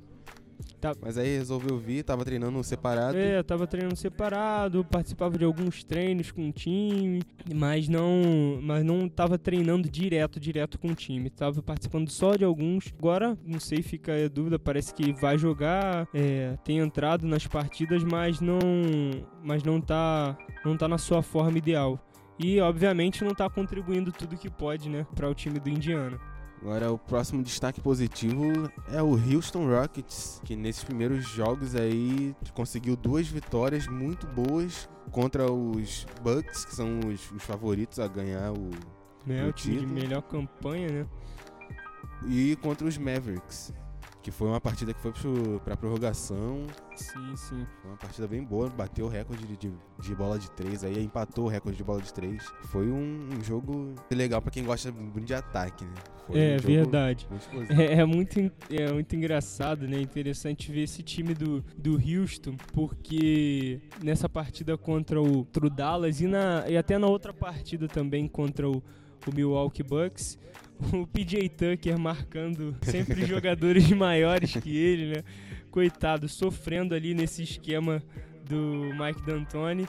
Mas 1.00 1.18
aí 1.18 1.36
resolveu 1.38 1.78
vir, 1.78 2.02
tava 2.02 2.24
treinando 2.24 2.62
separado. 2.64 3.16
É, 3.16 3.42
tava 3.42 3.66
treinando 3.66 3.96
separado, 3.96 4.84
participava 4.84 5.38
de 5.38 5.44
alguns 5.44 5.84
treinos 5.84 6.30
com 6.30 6.48
o 6.48 6.52
time, 6.52 7.22
mas 7.54 7.88
não, 7.88 8.58
mas 8.62 8.84
não 8.84 9.08
tava 9.08 9.38
treinando 9.38 9.88
direto, 9.88 10.40
direto 10.40 10.78
com 10.78 10.88
o 10.88 10.94
time. 10.94 11.30
Tava 11.30 11.62
participando 11.62 12.08
só 12.10 12.34
de 12.36 12.44
alguns. 12.44 12.92
Agora, 12.98 13.36
não 13.44 13.60
sei, 13.60 13.82
fica 13.82 14.12
a 14.12 14.28
dúvida, 14.28 14.58
parece 14.58 14.94
que 14.94 15.12
vai 15.12 15.38
jogar, 15.38 16.08
é, 16.14 16.56
tem 16.64 16.78
entrado 16.78 17.26
nas 17.26 17.46
partidas, 17.46 18.02
mas 18.02 18.40
não, 18.40 18.58
mas 19.42 19.62
não 19.62 19.80
tá, 19.80 20.36
não 20.64 20.76
tá 20.76 20.88
na 20.88 20.98
sua 20.98 21.22
forma 21.22 21.58
ideal. 21.58 21.98
E, 22.38 22.60
obviamente, 22.60 23.22
não 23.22 23.34
tá 23.34 23.48
contribuindo 23.48 24.10
tudo 24.10 24.36
que 24.36 24.50
pode, 24.50 24.88
né, 24.88 25.06
para 25.14 25.28
o 25.28 25.34
time 25.34 25.60
do 25.60 25.68
Indiana. 25.68 26.18
Agora 26.62 26.92
o 26.92 26.96
próximo 26.98 27.42
destaque 27.42 27.80
positivo 27.80 28.70
é 28.92 29.02
o 29.02 29.10
Houston 29.10 29.68
Rockets, 29.68 30.40
que 30.44 30.54
nesses 30.54 30.84
primeiros 30.84 31.28
jogos 31.28 31.74
aí 31.74 32.36
conseguiu 32.54 32.94
duas 32.96 33.26
vitórias 33.26 33.88
muito 33.88 34.28
boas 34.28 34.88
contra 35.10 35.50
os 35.50 36.06
Bucks, 36.22 36.64
que 36.64 36.74
são 36.74 37.00
os, 37.00 37.32
os 37.32 37.42
favoritos 37.42 37.98
a 37.98 38.06
ganhar 38.06 38.52
o, 38.52 38.70
né, 39.26 39.44
o 39.44 39.48
o 39.48 39.52
time 39.52 39.74
de 39.74 39.80
título. 39.80 40.00
melhor 40.00 40.22
campanha, 40.22 40.88
né? 40.88 41.06
e 42.28 42.54
contra 42.62 42.86
os 42.86 42.96
Mavericks. 42.96 43.72
Que 44.22 44.30
foi 44.30 44.46
uma 44.46 44.60
partida 44.60 44.94
que 44.94 45.00
foi 45.00 45.12
pra 45.64 45.76
prorrogação. 45.76 46.64
Sim, 46.94 47.36
sim. 47.36 47.66
Foi 47.80 47.90
uma 47.90 47.96
partida 47.96 48.28
bem 48.28 48.44
boa, 48.44 48.68
bateu 48.70 49.06
o 49.06 49.08
recorde 49.08 49.44
de, 49.46 49.56
de, 49.56 49.72
de 49.98 50.14
bola 50.14 50.38
de 50.38 50.48
três, 50.52 50.84
aí 50.84 51.02
empatou 51.02 51.46
o 51.46 51.48
recorde 51.48 51.76
de 51.76 51.82
bola 51.82 52.00
de 52.00 52.14
três. 52.14 52.44
Foi 52.66 52.86
um, 52.88 53.28
um 53.36 53.42
jogo 53.42 53.94
legal 54.10 54.40
pra 54.40 54.50
quem 54.50 54.64
gosta 54.64 54.92
de 54.92 55.34
ataque, 55.34 55.84
né? 55.84 55.94
Foi 56.26 56.38
É 56.40 56.56
um 56.56 56.58
verdade. 56.60 57.28
É, 57.70 58.00
é 58.00 58.04
muito, 58.04 58.38
é 58.70 58.92
muito 58.92 59.16
engraçado, 59.16 59.88
né? 59.88 60.00
Interessante 60.00 60.70
ver 60.70 60.82
esse 60.82 61.02
time 61.02 61.34
do, 61.34 61.60
do 61.76 61.94
Houston, 61.94 62.56
porque 62.72 63.80
nessa 64.02 64.28
partida 64.28 64.78
contra 64.78 65.20
o, 65.20 65.44
contra 65.44 65.66
o 65.66 65.70
Dallas 65.70 66.20
e, 66.20 66.26
na, 66.26 66.64
e 66.68 66.76
até 66.76 66.96
na 66.96 67.08
outra 67.08 67.32
partida 67.32 67.88
também 67.88 68.28
contra 68.28 68.70
o, 68.70 68.76
o 69.26 69.34
Milwaukee 69.34 69.82
Bucks, 69.82 70.38
o 70.92 71.06
PJ 71.06 71.48
Tucker 71.50 71.98
marcando 71.98 72.76
sempre 72.82 73.24
jogadores 73.26 73.88
maiores 73.90 74.54
que 74.56 74.76
ele, 74.76 75.16
né? 75.16 75.24
Coitado, 75.70 76.28
sofrendo 76.28 76.94
ali 76.94 77.14
nesse 77.14 77.42
esquema 77.42 78.02
do 78.44 78.90
Mike 78.94 79.22
D'Antoni. 79.24 79.88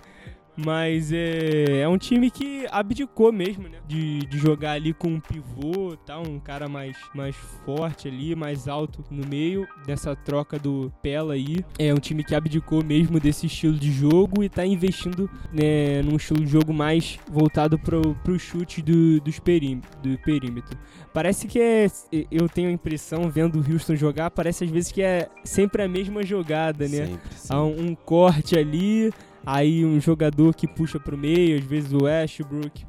Mas 0.56 1.12
é, 1.12 1.82
é 1.82 1.88
um 1.88 1.98
time 1.98 2.30
que 2.30 2.68
abdicou 2.72 3.32
mesmo, 3.32 3.68
né? 3.68 3.80
De, 3.88 4.20
de 4.20 4.38
jogar 4.38 4.74
ali 4.74 4.94
com 4.94 5.08
um 5.08 5.20
pivô, 5.20 5.96
tá? 5.98 6.20
um 6.20 6.40
cara 6.40 6.68
mais, 6.68 6.96
mais 7.14 7.36
forte 7.66 8.08
ali, 8.08 8.36
mais 8.36 8.68
alto 8.68 9.04
no 9.10 9.26
meio 9.26 9.68
dessa 9.86 10.16
troca 10.16 10.60
do 10.60 10.92
Pela 11.02 11.34
aí. 11.34 11.58
É 11.80 11.94
um 11.94 11.98
time 11.98 12.24
que 12.24 12.36
abdicou 12.36 12.84
mesmo 12.84 13.20
desse 13.20 13.48
estilo 13.48 13.74
de 13.74 13.92
jogo 13.92 14.44
e 14.44 14.50
tá 14.50 14.66
investindo 14.66 15.30
né, 15.52 16.02
num 16.04 16.16
estilo 16.16 16.44
de 16.44 16.52
jogo 16.52 16.74
mais 16.74 17.20
voltado 17.30 17.80
pro, 17.80 18.16
pro 18.24 18.38
chute 18.38 18.82
do, 18.82 19.20
dos 19.22 19.40
perim, 19.40 19.82
do 20.02 20.18
perímetro. 20.20 20.78
Parece 21.14 21.48
que 21.48 21.60
é. 21.60 21.88
Eu 22.32 22.50
tenho 22.50 22.70
a 22.70 22.72
impressão, 22.72 23.30
vendo 23.30 23.60
o 23.60 23.72
Houston 23.72 23.96
jogar, 23.96 24.32
parece 24.32 24.64
às 24.64 24.70
vezes 24.70 24.92
que 24.92 25.02
é 25.02 25.30
sempre 25.44 25.84
a 25.84 25.88
mesma 25.88 26.24
jogada, 26.24 26.88
né? 26.88 27.06
Sempre, 27.08 27.34
sim. 27.36 27.54
Há 27.54 27.64
um, 27.64 27.88
um 27.88 27.96
corte 27.96 28.58
ali, 28.58 29.12
aí 29.46 29.86
um 29.86 30.00
jogador 30.00 30.56
que 30.56 30.68
puxa 30.68 31.00
pro 31.00 31.18
meio, 31.18 31.58
às 31.58 31.64
vezes 31.66 31.92
o 31.94 32.04
Westbrook, 32.04 32.86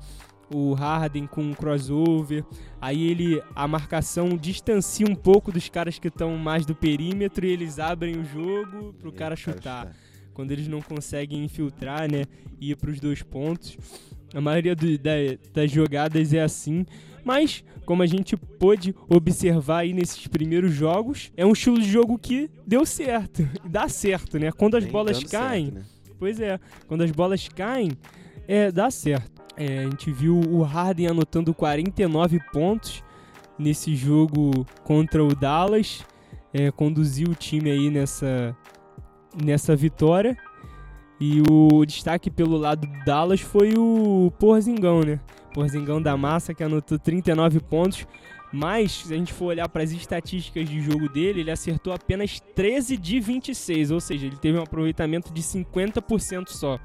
o 0.52 0.72
Harden 0.74 1.26
com 1.26 1.42
um 1.42 1.54
crossover. 1.54 2.44
Aí 2.80 3.08
ele 3.10 3.42
a 3.54 3.66
marcação 3.66 4.36
distancia 4.36 5.06
um 5.08 5.14
pouco 5.14 5.50
dos 5.50 5.68
caras 5.68 5.98
que 5.98 6.08
estão 6.08 6.36
mais 6.36 6.64
do 6.66 6.74
perímetro 6.74 7.46
e 7.46 7.50
eles 7.50 7.78
abrem 7.78 8.16
o 8.18 8.24
jogo 8.24 8.92
pro 8.94 9.10
E 9.10 9.12
cara 9.12 9.34
o 9.34 9.38
chutar. 9.38 9.92
Quando 10.32 10.50
eles 10.52 10.66
não 10.68 10.80
conseguem 10.82 11.44
infiltrar, 11.44 12.10
né, 12.10 12.24
e 12.60 12.70
ir 12.72 12.76
pros 12.76 12.98
dois 12.98 13.22
pontos. 13.22 13.76
A 14.34 14.40
maioria 14.40 14.74
do- 14.74 14.98
da- 14.98 15.12
das 15.52 15.70
jogadas 15.70 16.34
é 16.34 16.42
assim, 16.42 16.84
mas 17.24 17.62
como 17.86 18.02
a 18.02 18.06
gente 18.06 18.36
pôde 18.36 18.92
observar 19.08 19.78
aí 19.78 19.92
nesses 19.92 20.26
primeiros 20.26 20.72
jogos, 20.72 21.30
é 21.36 21.46
um 21.46 21.52
estilo 21.52 21.78
de 21.80 21.88
jogo 21.88 22.18
que 22.18 22.50
deu 22.66 22.84
certo, 22.84 23.48
dá 23.64 23.88
certo, 23.88 24.36
né? 24.38 24.50
Quando 24.50 24.76
as 24.76 24.82
Vem 24.82 24.92
bolas 24.92 25.22
caem, 25.22 25.66
certo, 25.66 25.74
né? 25.78 25.84
Pois 26.24 26.40
é, 26.40 26.58
quando 26.88 27.02
as 27.02 27.10
bolas 27.10 27.46
caem, 27.48 27.90
é, 28.48 28.72
dá 28.72 28.90
certo. 28.90 29.42
É, 29.58 29.80
a 29.80 29.82
gente 29.82 30.10
viu 30.10 30.40
o 30.40 30.62
Harden 30.62 31.08
anotando 31.08 31.52
49 31.52 32.40
pontos 32.50 33.04
nesse 33.58 33.94
jogo 33.94 34.64
contra 34.84 35.22
o 35.22 35.34
Dallas, 35.34 36.02
é, 36.50 36.70
conduziu 36.70 37.28
o 37.28 37.34
time 37.34 37.70
aí 37.70 37.90
nessa, 37.90 38.56
nessa 39.38 39.76
vitória. 39.76 40.34
E 41.20 41.42
o 41.46 41.84
destaque 41.84 42.30
pelo 42.30 42.56
lado 42.56 42.86
do 42.86 43.04
Dallas 43.04 43.42
foi 43.42 43.74
o 43.76 44.32
Porzingão, 44.38 45.02
né? 45.02 45.20
Porzingão 45.52 46.00
da 46.00 46.16
massa 46.16 46.54
que 46.54 46.64
anotou 46.64 46.98
39 46.98 47.60
pontos. 47.60 48.06
Mas, 48.54 48.92
se 48.92 49.12
a 49.12 49.16
gente 49.16 49.32
for 49.32 49.46
olhar 49.46 49.68
para 49.68 49.82
as 49.82 49.90
estatísticas 49.90 50.68
de 50.68 50.80
jogo 50.80 51.08
dele, 51.08 51.40
ele 51.40 51.50
acertou 51.50 51.92
apenas 51.92 52.38
13 52.54 52.96
de 52.96 53.18
26, 53.18 53.90
ou 53.90 53.98
seja, 54.00 54.26
ele 54.28 54.36
teve 54.36 54.56
um 54.58 54.62
aproveitamento 54.62 55.32
de 55.32 55.42
50% 55.42 56.48
só. 56.50 56.78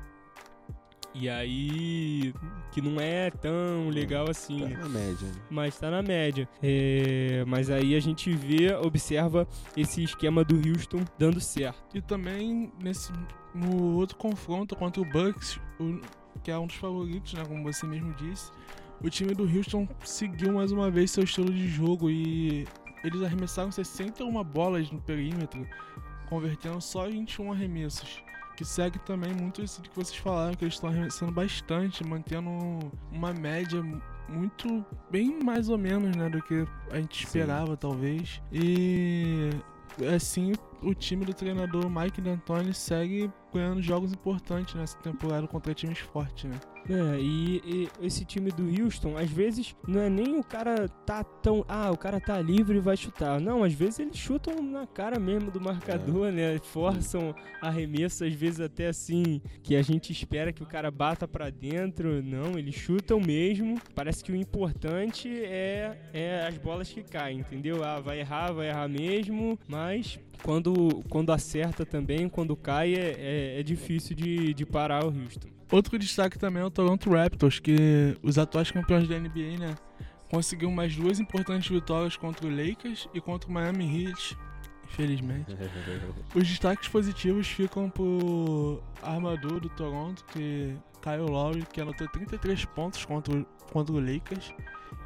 E 1.14 1.28
aí, 1.28 2.34
que 2.72 2.82
não 2.82 3.02
é 3.02 3.32
tão 3.32 3.90
legal 3.90 4.30
assim, 4.30 4.60
Tá 4.62 4.68
né? 4.68 4.78
na 4.78 4.90
média. 4.90 5.28
né? 5.28 5.34
mas 5.50 5.78
tá 5.80 5.90
na 5.90 6.02
média. 6.04 6.48
É, 6.62 7.44
mas 7.48 7.70
aí 7.70 7.96
a 7.96 8.00
gente 8.00 8.32
vê, 8.32 8.74
observa 8.76 9.48
esse 9.76 10.04
esquema 10.04 10.44
do 10.44 10.56
Houston 10.56 11.04
dando 11.18 11.42
certo. 11.42 11.96
E 11.98 12.02
também 12.02 12.72
nesse 12.82 13.12
no 13.56 13.96
outro 13.96 14.18
confronto 14.18 14.76
contra 14.76 15.02
o 15.02 15.06
Bucks, 15.06 15.60
o- 15.80 16.00
que 16.44 16.52
é 16.52 16.58
um 16.58 16.68
dos 16.68 16.76
favoritos, 16.76 17.34
né, 17.34 17.44
como 17.46 17.64
você 17.64 17.86
mesmo 17.88 18.14
disse, 18.14 18.52
o 19.02 19.10
time 19.10 19.34
do 19.34 19.44
Houston 19.44 19.88
seguiu 20.04 20.54
mais 20.54 20.72
uma 20.72 20.92
vez 20.92 21.12
seu 21.12 21.24
estilo 21.24 21.52
de 21.52 21.68
jogo 21.68 22.10
e 22.10 22.68
eles 23.04 23.22
arremessaram 23.22 23.72
61 23.72 24.44
bolas 24.44 24.92
no 24.92 25.00
perímetro, 25.02 25.66
convertendo 26.28 26.82
só 26.82 27.08
21 27.08 27.52
arremessos. 27.54 28.24
Que 28.58 28.66
segue 28.66 29.00
também 29.00 29.34
muito 29.34 29.62
isso 29.62 29.82
que 29.82 29.96
vocês 29.96 30.18
falaram, 30.18 30.54
que 30.54 30.66
eles 30.66 30.74
estão 30.74 30.90
arremessando 30.90 31.32
bastante, 31.32 32.06
mantendo 32.06 32.50
uma 33.10 33.32
média 33.32 33.82
muito, 34.28 34.86
bem 35.10 35.42
mais 35.42 35.70
ou 35.70 35.78
menos, 35.78 36.14
né, 36.16 36.30
do 36.30 36.42
que 36.42 36.68
a 36.92 36.98
gente 36.98 37.20
Sim. 37.20 37.24
esperava, 37.24 37.78
talvez. 37.78 38.42
E 38.52 39.50
assim 40.14 40.54
o 40.82 40.94
time 40.94 41.26
do 41.26 41.34
treinador 41.34 41.90
Mike 41.90 42.22
D'Antoni 42.22 42.74
segue 42.74 43.32
ganhando 43.54 43.82
jogos 43.82 44.14
importantes 44.14 44.76
nessa 44.76 44.98
temporada 45.00 45.48
contra 45.48 45.74
times 45.74 46.00
fortes, 46.00 46.50
né? 46.50 46.60
É, 46.88 47.20
e, 47.20 47.62
e 47.66 48.06
esse 48.06 48.26
time 48.26 48.52
do 48.52 48.64
Houston, 48.64 49.18
às 49.18 49.30
vezes, 49.30 49.76
não 49.88 50.02
é 50.02 50.10
nem 50.10 50.40
o 50.40 50.44
cara 50.44 50.88
tá 51.06 51.24
tão. 51.24 51.66
Ah, 51.68 51.92
o 51.92 51.98
cara 51.98 52.20
tá 52.20 52.40
livre 52.42 52.78
e 52.78 52.82
vai 52.82 52.98
chutar. 52.98 53.40
Não, 53.40 53.64
às 53.64 53.74
vezes 53.74 54.00
eles 54.00 54.18
chutam 54.18 54.62
na 54.62 54.88
cara 54.88 55.20
mesmo 55.20 55.52
do 55.52 55.62
marcador, 55.62 56.32
né? 56.32 56.58
Forçam 56.60 57.36
arremesso, 57.62 58.26
às 58.26 58.34
vezes 58.34 58.60
até 58.60 58.88
assim, 58.88 59.42
que 59.62 59.76
a 59.76 59.82
gente 59.82 60.12
espera 60.12 60.52
que 60.52 60.64
o 60.64 60.66
cara 60.66 60.90
bata 60.90 61.28
pra 61.28 61.50
dentro. 61.50 62.24
Não, 62.24 62.58
eles 62.58 62.76
chutam 62.76 63.20
mesmo. 63.20 63.80
Parece 63.94 64.24
que 64.24 64.32
o 64.32 64.36
importante 64.36 65.30
é, 65.44 65.98
é 66.14 66.48
as 66.48 66.58
bolas 66.58 66.92
que 66.92 67.04
caem, 67.04 67.40
entendeu? 67.40 67.84
Ah, 67.84 68.00
vai 68.00 68.20
errar, 68.20 68.52
vai 68.52 68.70
errar 68.70 68.88
mesmo, 68.88 69.60
mas 69.68 70.20
quando, 70.44 71.04
quando 71.10 71.32
acerta 71.32 71.86
também, 71.86 72.28
quando 72.30 72.56
cai, 72.56 72.96
é, 72.96 73.16
é, 73.18 73.60
é 73.60 73.64
difícil 73.64 74.16
de, 74.16 74.54
de 74.54 74.66
parar 74.66 75.06
o 75.06 75.08
Houston. 75.08 75.59
Outro 75.72 76.00
destaque 76.00 76.38
também 76.40 76.64
é 76.64 76.66
o 76.66 76.72
Toronto 76.72 77.10
Raptors, 77.12 77.60
que 77.60 78.18
os 78.24 78.38
atuais 78.38 78.72
campeões 78.72 79.08
da 79.08 79.20
NBA, 79.20 79.60
né? 79.60 79.76
Conseguiu 80.30 80.72
mais 80.72 80.96
duas 80.96 81.20
importantes 81.20 81.70
vitórias 81.70 82.18
contra 82.18 82.48
o 82.48 82.50
Lakers 82.50 83.08
e 83.14 83.22
contra 83.22 83.50
o 83.50 83.54
Miami 83.54 84.06
Heat, 84.06 84.38
infelizmente. 84.86 85.56
Os 86.36 86.48
destaques 86.48 86.88
positivos 86.88 87.48
ficam 87.48 87.90
pro 87.90 88.82
armador 89.02 89.60
do 89.60 89.70
Toronto, 89.70 90.24
que 90.26 90.76
Kyle 91.02 91.30
Lowry, 91.30 91.66
que 91.72 91.82
anotou 91.82 92.08
33 92.08 92.66
pontos 92.66 93.06
contra 93.06 93.36
o, 93.36 93.46
contra 93.72 93.94
o 93.94 94.00
Lakers, 94.00 94.54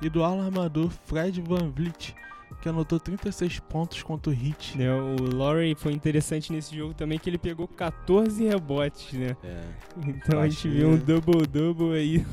e 0.01 0.09
do 0.09 0.23
armador 0.23 0.89
Fred 1.05 1.41
Van 1.41 1.69
Vliet, 1.69 2.15
que 2.61 2.69
anotou 2.69 2.99
36 2.99 3.59
pontos 3.59 4.01
contra 4.03 4.31
o 4.31 4.35
Heat. 4.35 4.77
Né, 4.77 4.89
o 4.91 5.35
Laurie 5.35 5.75
foi 5.75 5.93
interessante 5.93 6.51
nesse 6.51 6.75
jogo 6.75 6.93
também 6.93 7.19
que 7.19 7.29
ele 7.29 7.37
pegou 7.37 7.67
14 7.67 8.43
rebotes, 8.45 9.13
né? 9.13 9.35
É. 9.43 9.61
Então 10.07 10.39
a 10.39 10.47
gente 10.47 10.67
viu 10.67 10.89
um 10.89 10.97
double-double 10.97 11.93
aí 11.93 12.25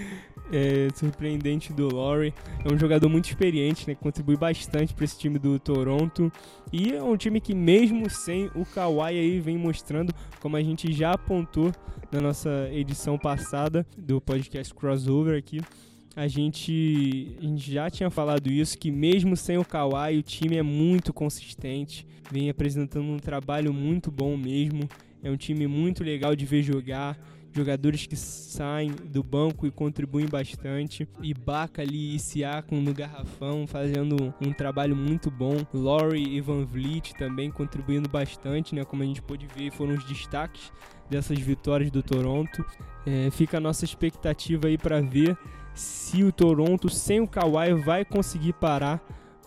é, 0.52 0.88
surpreendente 0.94 1.72
do 1.72 1.94
Laurie. 1.94 2.34
É 2.64 2.72
um 2.72 2.78
jogador 2.78 3.08
muito 3.08 3.28
experiente, 3.28 3.88
né? 3.88 3.94
Contribui 3.94 4.36
bastante 4.36 4.94
para 4.94 5.04
esse 5.04 5.18
time 5.18 5.38
do 5.38 5.58
Toronto. 5.58 6.32
E 6.72 6.92
é 6.92 7.02
um 7.02 7.16
time 7.16 7.40
que 7.40 7.54
mesmo 7.54 8.08
sem 8.10 8.50
o 8.54 8.64
Kawhi 8.64 9.18
aí 9.18 9.40
vem 9.40 9.56
mostrando, 9.56 10.12
como 10.40 10.56
a 10.56 10.62
gente 10.62 10.92
já 10.92 11.12
apontou 11.12 11.72
na 12.10 12.20
nossa 12.20 12.68
edição 12.72 13.18
passada 13.18 13.86
do 13.96 14.20
podcast 14.20 14.74
Crossover 14.74 15.38
aqui, 15.38 15.60
a 16.18 16.26
gente, 16.26 17.36
a 17.38 17.42
gente 17.42 17.72
já 17.72 17.88
tinha 17.88 18.10
falado 18.10 18.50
isso, 18.50 18.76
que 18.76 18.90
mesmo 18.90 19.36
sem 19.36 19.56
o 19.56 19.64
Kawhi, 19.64 20.18
o 20.18 20.22
time 20.22 20.56
é 20.56 20.62
muito 20.64 21.12
consistente, 21.12 22.04
vem 22.28 22.50
apresentando 22.50 23.06
um 23.06 23.18
trabalho 23.18 23.72
muito 23.72 24.10
bom 24.10 24.36
mesmo. 24.36 24.88
É 25.22 25.30
um 25.30 25.36
time 25.36 25.68
muito 25.68 26.02
legal 26.02 26.34
de 26.34 26.44
ver 26.44 26.64
jogar. 26.64 27.16
Jogadores 27.52 28.04
que 28.04 28.16
saem 28.16 28.90
do 28.90 29.22
banco 29.22 29.64
e 29.64 29.70
contribuem 29.70 30.26
bastante. 30.26 31.08
Ibaka 31.22 31.82
ali 31.82 32.16
e 32.16 32.18
Siakam 32.18 32.80
no 32.80 32.92
garrafão, 32.92 33.64
fazendo 33.64 34.34
um 34.44 34.52
trabalho 34.52 34.96
muito 34.96 35.30
bom. 35.30 35.56
Laurie 35.72 36.36
e 36.36 36.40
Van 36.40 36.64
Vliet 36.64 37.14
também 37.14 37.48
contribuindo 37.48 38.08
bastante, 38.08 38.74
né? 38.74 38.84
Como 38.84 39.04
a 39.04 39.06
gente 39.06 39.22
pôde 39.22 39.46
ver, 39.56 39.70
foram 39.70 39.94
os 39.94 40.04
destaques 40.04 40.72
dessas 41.08 41.38
vitórias 41.38 41.92
do 41.92 42.02
Toronto. 42.02 42.64
É, 43.06 43.30
fica 43.30 43.58
a 43.58 43.60
nossa 43.60 43.84
expectativa 43.84 44.66
aí 44.66 44.76
para 44.76 45.00
ver 45.00 45.38
se 45.78 46.24
o 46.24 46.32
Toronto, 46.32 46.88
sem 46.88 47.20
o 47.20 47.28
Kawhi, 47.28 47.72
vai 47.74 48.04
conseguir 48.04 48.52
parar 48.54 49.00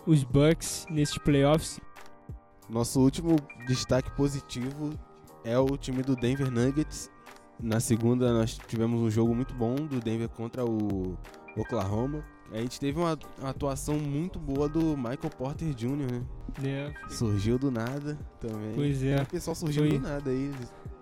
os 0.06 0.24
Bucks 0.24 0.86
nesses 0.88 1.18
playoffs. 1.18 1.78
Nosso 2.68 3.00
último 3.00 3.36
destaque 3.66 4.10
positivo 4.16 4.98
é 5.44 5.58
o 5.58 5.76
time 5.76 6.02
do 6.02 6.16
Denver 6.16 6.50
Nuggets. 6.50 7.10
Na 7.60 7.80
segunda 7.80 8.32
nós 8.32 8.58
tivemos 8.66 9.00
um 9.00 9.10
jogo 9.10 9.34
muito 9.34 9.54
bom 9.54 9.74
do 9.74 10.00
Denver 10.00 10.28
contra 10.28 10.64
o 10.64 11.18
Oklahoma. 11.56 12.24
A 12.50 12.56
gente 12.58 12.80
teve 12.80 12.98
uma, 12.98 13.18
atuação 13.42 13.96
muito 13.98 14.38
boa 14.38 14.68
do 14.68 14.96
Michael 14.96 15.30
Porter 15.36 15.74
Jr., 15.74 16.12
né? 16.12 16.22
É, 16.64 16.92
Surgiu 17.08 17.58
do 17.58 17.70
nada 17.70 18.18
também. 18.40 18.72
pois 18.74 19.02
é. 19.02 19.22
O 19.22 19.26
pessoal 19.26 19.54
surgiu 19.54 19.86
Foi- 19.88 19.98
do 19.98 20.02
nada 20.08 20.30
aí. 20.30 20.50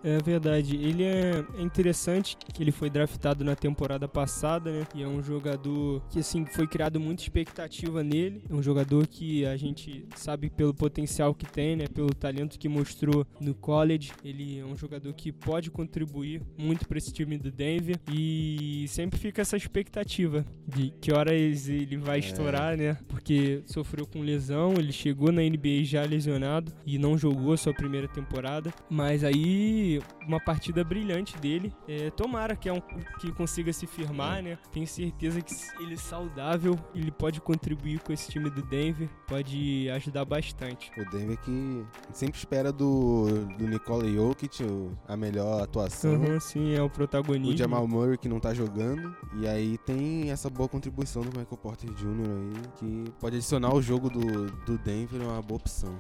É 0.03 0.17
verdade. 0.19 0.77
Ele 0.77 1.03
é 1.03 1.45
é 1.59 1.63
interessante 1.63 2.35
que 2.55 2.63
ele 2.63 2.73
foi 2.73 2.89
draftado 2.89 3.45
na 3.45 3.55
temporada 3.55 4.09
passada, 4.09 4.71
né? 4.73 4.87
E 4.95 5.03
é 5.03 5.07
um 5.07 5.23
jogador 5.23 6.01
que, 6.09 6.21
assim, 6.21 6.47
foi 6.47 6.67
criado 6.67 6.99
muita 6.99 7.23
expectativa 7.23 8.03
nele. 8.03 8.43
É 8.49 8.55
um 8.55 8.63
jogador 8.63 9.07
que 9.07 9.45
a 9.45 9.59
gente 9.59 10.07
sabe 10.17 10.49
pelo 10.49 10.73
potencial 10.73 11.35
que 11.35 11.45
tem, 11.45 11.77
né? 11.77 11.85
Pelo 11.87 12.15
talento 12.15 12.59
que 12.59 12.67
mostrou 12.67 13.27
no 13.39 13.55
college. 13.55 14.13
Ele 14.25 14.59
é 14.61 14.65
um 14.65 14.75
jogador 14.75 15.13
que 15.13 15.31
pode 15.31 15.71
contribuir 15.71 16.41
muito 16.57 16.89
para 16.89 16.97
esse 16.97 17.13
time 17.13 17.37
do 17.37 17.51
Denver. 17.51 17.97
E 18.11 18.87
sempre 18.89 19.19
fica 19.19 19.43
essa 19.43 19.57
expectativa 19.59 20.47
de 20.67 20.95
que 20.99 21.13
horas 21.13 21.69
ele 21.69 21.99
vai 21.99 22.17
É. 22.17 22.21
estourar, 22.21 22.75
né? 22.75 22.97
Porque 23.07 23.63
sofreu 23.67 24.07
com 24.07 24.23
lesão, 24.23 24.73
ele 24.79 24.93
chegou 24.93 25.30
na 25.33 25.43
NBA 25.43 25.85
já 25.85 26.03
lesionado 26.03 26.73
e 26.85 26.99
não 26.99 27.17
jogou 27.17 27.53
a 27.53 27.57
sua 27.57 27.75
primeira 27.75 28.09
temporada. 28.09 28.73
Mas 28.89 29.25
aí, 29.25 30.01
uma 30.27 30.41
partida 30.41 30.85
brilhante 30.85 31.37
dele. 31.39 31.73
É, 31.89 32.11
tomara 32.11 32.57
que, 32.57 32.69
é 32.69 32.73
um, 32.73 32.81
que 33.21 33.33
consiga 33.33 33.73
se 33.73 33.87
firmar, 33.87 34.43
né? 34.43 34.59
Tenho 34.73 34.87
certeza 34.87 35.41
que 35.41 35.55
ele 35.81 35.95
é 35.95 35.97
saudável, 35.97 36.79
ele 36.95 37.11
pode 37.11 37.41
contribuir 37.41 38.01
com 38.01 38.13
esse 38.13 38.31
time 38.31 38.51
do 38.51 38.63
Denver, 38.63 39.09
pode 39.27 39.89
ajudar 39.91 40.25
bastante. 40.25 40.91
O 40.97 41.11
Denver 41.11 41.39
que 41.39 41.85
sempre 42.13 42.39
espera 42.39 42.73
do, 42.73 43.47
do 43.59 43.67
Nikola 43.67 44.09
Jokic 44.09 44.65
a 45.07 45.17
melhor 45.17 45.63
atuação. 45.63 46.15
Uhum, 46.15 46.41
sim, 46.41 46.75
é 46.75 46.83
o 46.83 46.91
protagonista. 46.91 47.55
O 47.55 47.59
Jamal 47.59 47.87
Murray 47.87 48.19
que 48.19 48.29
não 48.29 48.41
tá 48.41 48.53
jogando. 48.55 49.15
E 49.41 49.47
aí 49.47 49.79
tem 49.79 50.31
essa 50.31 50.51
boa 50.51 50.69
contribuição 50.69 51.23
do 51.23 51.29
Michael 51.29 51.57
Porter 51.57 51.91
Jr. 51.93 52.07
aí, 52.07 52.63
que 52.77 53.11
pode 53.19 53.37
adicionar 53.37 53.75
o 53.75 53.83
jogo 53.83 54.09
do, 54.09 54.47
do 54.65 54.79
Denver, 54.79 55.20
é 55.23 55.27
uma 55.27 55.43
boa 55.43 55.59
opção. 55.59 55.99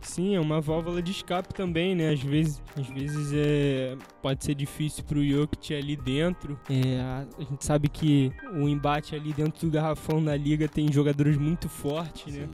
Sim, 0.00 0.34
é 0.34 0.40
uma 0.40 0.60
válvula 0.60 1.02
de 1.02 1.10
escape 1.10 1.52
também, 1.52 1.94
né? 1.94 2.10
Às 2.10 2.22
vezes, 2.22 2.62
às 2.74 2.86
vezes 2.86 3.32
é, 3.34 3.96
pode 4.22 4.44
ser 4.44 4.54
difícil 4.54 5.04
pro 5.04 5.22
Jokic 5.22 5.74
ali 5.74 5.94
dentro. 5.94 6.58
É, 6.70 7.00
a, 7.00 7.26
a 7.38 7.42
gente 7.42 7.64
sabe 7.64 7.88
que 7.88 8.32
o 8.54 8.66
embate 8.66 9.14
ali 9.14 9.32
dentro 9.32 9.66
do 9.66 9.70
garrafão 9.70 10.22
da 10.24 10.34
liga 10.36 10.66
tem 10.66 10.90
jogadores 10.90 11.36
muito 11.36 11.68
fortes, 11.68 12.34
né? 12.34 12.48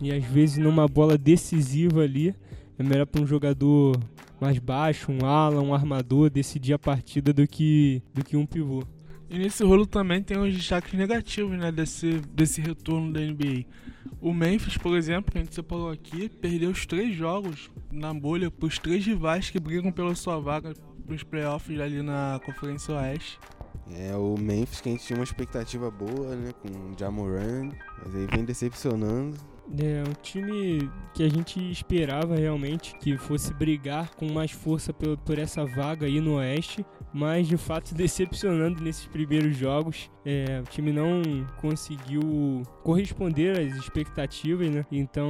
E 0.00 0.12
às 0.12 0.24
vezes 0.24 0.58
numa 0.58 0.86
bola 0.86 1.16
decisiva 1.16 2.02
ali, 2.02 2.34
é 2.78 2.82
melhor 2.82 3.06
para 3.06 3.22
um 3.22 3.26
jogador 3.26 3.98
mais 4.40 4.58
baixo, 4.58 5.10
um 5.10 5.24
ala, 5.24 5.62
um 5.62 5.72
armador, 5.72 6.28
decidir 6.28 6.74
a 6.74 6.78
partida 6.78 7.32
do 7.32 7.46
que, 7.46 8.02
do 8.12 8.24
que 8.24 8.36
um 8.36 8.44
pivô. 8.44 8.82
E 9.30 9.38
nesse 9.38 9.64
rolo 9.64 9.86
também 9.86 10.22
tem 10.22 10.36
os 10.36 10.54
destaques 10.54 10.92
negativos, 10.92 11.56
né, 11.56 11.72
desse, 11.72 12.20
desse 12.34 12.60
retorno 12.60 13.12
da 13.12 13.20
NBA. 13.20 13.64
O 14.22 14.32
Memphis, 14.32 14.76
por 14.78 14.96
exemplo, 14.96 15.32
que 15.32 15.38
a 15.38 15.42
gente 15.42 15.52
separou 15.52 15.90
aqui, 15.90 16.28
perdeu 16.28 16.70
os 16.70 16.86
três 16.86 17.12
jogos 17.12 17.72
na 17.90 18.14
bolha 18.14 18.52
pros 18.52 18.78
três 18.78 19.04
rivais 19.04 19.50
que 19.50 19.58
brigam 19.58 19.90
pela 19.90 20.14
sua 20.14 20.38
vaga 20.38 20.72
nos 21.08 21.24
playoffs 21.24 21.80
ali 21.80 22.02
na 22.02 22.40
Conferência 22.46 22.94
Oeste. 22.94 23.36
É 23.90 24.14
o 24.14 24.36
Memphis 24.38 24.80
que 24.80 24.88
a 24.88 24.92
gente 24.92 25.04
tinha 25.04 25.18
uma 25.18 25.24
expectativa 25.24 25.90
boa, 25.90 26.36
né? 26.36 26.52
Com 26.52 26.68
o 26.68 26.96
Jamoran, 26.96 27.72
mas 28.04 28.14
aí 28.14 28.26
vem 28.28 28.44
decepcionando. 28.44 29.36
É 29.78 30.02
um 30.06 30.12
time 30.22 30.90
que 31.14 31.22
a 31.22 31.28
gente 31.30 31.58
esperava 31.70 32.36
realmente 32.36 32.94
que 32.98 33.16
fosse 33.16 33.54
brigar 33.54 34.14
com 34.16 34.30
mais 34.30 34.50
força 34.50 34.92
por, 34.92 35.16
por 35.18 35.38
essa 35.38 35.64
vaga 35.64 36.04
aí 36.06 36.20
no 36.20 36.34
Oeste, 36.34 36.84
mas 37.12 37.48
de 37.48 37.56
fato 37.56 37.94
decepcionando 37.94 38.82
nesses 38.82 39.06
primeiros 39.06 39.56
jogos. 39.56 40.10
É, 40.26 40.60
o 40.60 40.64
time 40.70 40.92
não 40.92 41.22
conseguiu 41.58 42.62
corresponder 42.82 43.58
às 43.58 43.74
expectativas, 43.76 44.68
né? 44.70 44.84
Então 44.92 45.26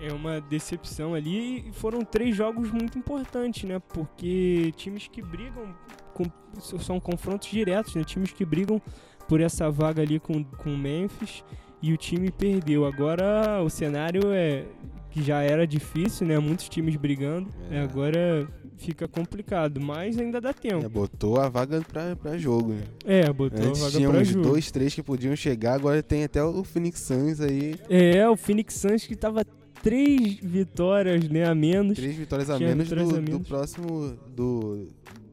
é 0.00 0.12
uma 0.12 0.40
decepção 0.40 1.12
ali 1.14 1.68
e 1.68 1.72
foram 1.72 2.04
três 2.04 2.36
jogos 2.36 2.70
muito 2.70 2.96
importantes, 2.98 3.64
né? 3.64 3.80
Porque 3.80 4.72
times 4.76 5.08
que 5.08 5.20
brigam 5.20 5.74
com- 6.14 6.30
são 6.60 7.00
confrontos 7.00 7.48
diretos, 7.50 7.96
né? 7.96 8.04
Times 8.04 8.32
que 8.32 8.44
brigam 8.44 8.80
por 9.28 9.40
essa 9.40 9.68
vaga 9.70 10.02
ali 10.02 10.20
com 10.20 10.44
com 10.44 10.72
o 10.72 10.78
Memphis 10.78 11.44
e 11.82 11.92
o 11.92 11.96
time 11.96 12.30
perdeu. 12.30 12.84
Agora 12.86 13.60
o 13.62 13.68
cenário 13.68 14.22
é 14.32 14.64
que 15.10 15.22
já 15.22 15.42
era 15.42 15.66
difícil, 15.66 16.26
né? 16.26 16.38
Muitos 16.38 16.68
times 16.68 16.96
brigando. 16.96 17.48
É. 17.70 17.76
É, 17.76 17.80
agora 17.82 18.48
fica 18.78 19.06
complicado, 19.06 19.80
mas 19.80 20.18
ainda 20.18 20.40
dá 20.40 20.50
É, 20.50 20.52
tempo. 20.52 20.88
botou 20.88 21.38
a 21.38 21.48
vaga 21.48 21.80
pra, 21.82 22.16
pra 22.16 22.36
jogo, 22.38 22.72
né? 22.72 22.82
É, 23.04 23.32
botou 23.32 23.64
Antes 23.64 23.80
a 23.80 23.84
vaga 23.86 23.96
tinha 23.98 24.08
pra 24.10 24.18
uns 24.20 24.28
jogo. 24.28 24.42
dois, 24.48 24.70
três 24.70 24.94
que 24.94 25.02
podiam 25.02 25.36
chegar, 25.36 25.74
agora 25.74 26.02
tem 26.02 26.24
até 26.24 26.42
o 26.42 26.64
Phoenix 26.64 27.00
Suns 27.00 27.40
aí. 27.40 27.74
É, 27.88 28.28
o 28.28 28.36
Phoenix 28.36 28.74
Suns 28.74 29.06
que 29.06 29.14
tava 29.14 29.44
três 29.82 30.34
vitórias, 30.42 31.28
né, 31.28 31.44
a 31.44 31.54
menos. 31.54 31.94
Três 31.96 32.16
vitórias 32.16 32.48
a 32.50 32.58
menos 32.58 32.88
do, 32.88 32.94
a 33.00 33.04
do 33.04 33.22
menos. 33.22 33.46
próximo. 33.48 34.16
Do, 34.34 34.88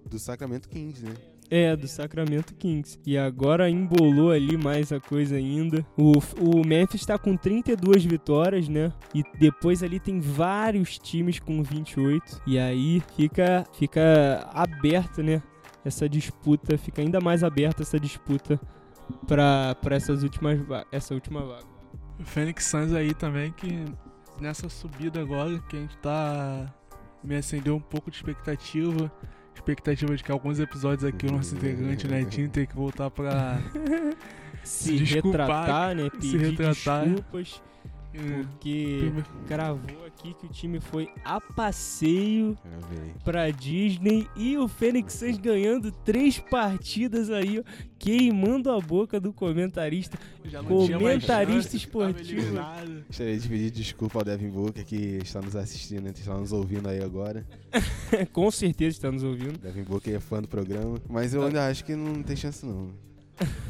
do 0.09 0.19
Sacramento 0.19 0.67
Kings, 0.69 1.03
né? 1.03 1.13
É, 1.49 1.75
do 1.75 1.88
Sacramento 1.88 2.53
Kings. 2.53 2.99
E 3.05 3.17
agora 3.17 3.69
embolou 3.69 4.31
ali 4.31 4.55
mais 4.55 4.91
a 4.91 4.99
coisa 4.99 5.35
ainda. 5.35 5.85
O, 5.97 6.13
o 6.39 6.65
Memphis 6.65 7.05
tá 7.05 7.17
com 7.17 7.35
32 7.35 8.05
vitórias, 8.05 8.69
né? 8.69 8.93
E 9.13 9.23
depois 9.39 9.81
ali 9.81 9.99
tem 9.99 10.19
vários 10.19 10.99
times 10.99 11.39
com 11.39 11.63
28. 11.63 12.41
E 12.45 12.59
aí 12.59 13.01
fica, 13.15 13.65
fica 13.73 14.47
aberto, 14.53 15.23
né? 15.23 15.41
Essa 15.83 16.07
disputa, 16.07 16.77
fica 16.77 17.01
ainda 17.01 17.19
mais 17.19 17.43
aberta 17.43 17.81
essa 17.81 17.99
disputa 17.99 18.59
pra 19.27 19.75
essas 19.89 20.23
últimas, 20.23 20.59
essa 20.91 21.13
última 21.13 21.41
vaga. 21.41 21.65
O 22.19 22.25
Phoenix 22.25 22.65
Suns 22.65 22.93
aí 22.93 23.13
também, 23.13 23.51
que 23.53 23.85
nessa 24.39 24.69
subida 24.69 25.21
agora, 25.21 25.59
que 25.69 25.77
a 25.77 25.79
gente 25.79 25.97
tá. 25.97 26.73
Me 27.23 27.35
acendeu 27.35 27.75
um 27.75 27.81
pouco 27.81 28.09
de 28.09 28.17
expectativa. 28.17 29.12
Expectativa 29.60 30.15
de 30.15 30.24
que 30.24 30.32
alguns 30.32 30.58
episódios 30.58 31.04
aqui 31.04 31.28
o 31.28 31.34
nosso 31.34 31.54
integrante, 31.54 32.08
Netinho, 32.08 32.50
tem 32.50 32.65
que 32.65 32.74
voltar 32.74 33.10
pra. 33.12 33.60
Se, 34.63 34.98
desculpar, 34.98 35.48
retratar, 35.48 35.95
né? 35.95 36.04
se 36.19 36.32
Pedir 36.32 36.38
retratar. 36.52 37.06
desculpas. 37.06 37.62
Porque 38.12 39.12
gravou 39.48 40.06
aqui 40.06 40.34
que 40.34 40.45
o 40.48 40.50
time 40.50 40.80
foi 40.80 41.10
a 41.24 41.39
passeio 41.39 42.58
pra 43.24 43.52
Disney 43.52 44.28
e 44.36 44.58
o 44.58 44.67
Fênix 44.67 45.13
Suns 45.13 45.38
ganhando 45.38 45.91
três 45.91 46.39
partidas 46.39 47.30
aí, 47.30 47.60
ó, 47.60 47.63
queimando 48.00 48.72
a 48.72 48.80
boca 48.80 49.19
do 49.19 49.32
comentarista. 49.32 50.17
Comentarista 50.67 51.76
esportivo. 51.76 52.58
Gostaria 53.08 53.38
de 53.38 53.48
pedir 53.48 53.72
desculpa 53.72 54.19
ao 54.19 54.26
Devin 54.26 54.50
Booker 54.50 54.84
que 54.84 55.19
está 55.22 55.39
nos 55.39 55.56
assistindo, 55.56 56.02
né? 56.02 56.10
está 56.10 56.34
nos 56.36 56.52
ouvindo 56.52 56.89
aí 56.89 57.04
agora. 57.04 57.45
Com 58.34 58.50
certeza 58.50 58.98
está 58.98 59.12
nos 59.12 59.24
ouvindo. 59.24 59.60
Devin 59.60 59.84
Booker 59.84 60.15
é 60.15 60.19
fã 60.19 60.41
do 60.41 60.48
programa, 60.48 60.98
mas 61.08 61.34
eu 61.34 61.45
ainda 61.45 61.67
acho 61.67 61.86
que 61.86 61.95
não 61.95 62.24
tem 62.24 62.36
chance 62.36 62.65
não. 62.65 62.89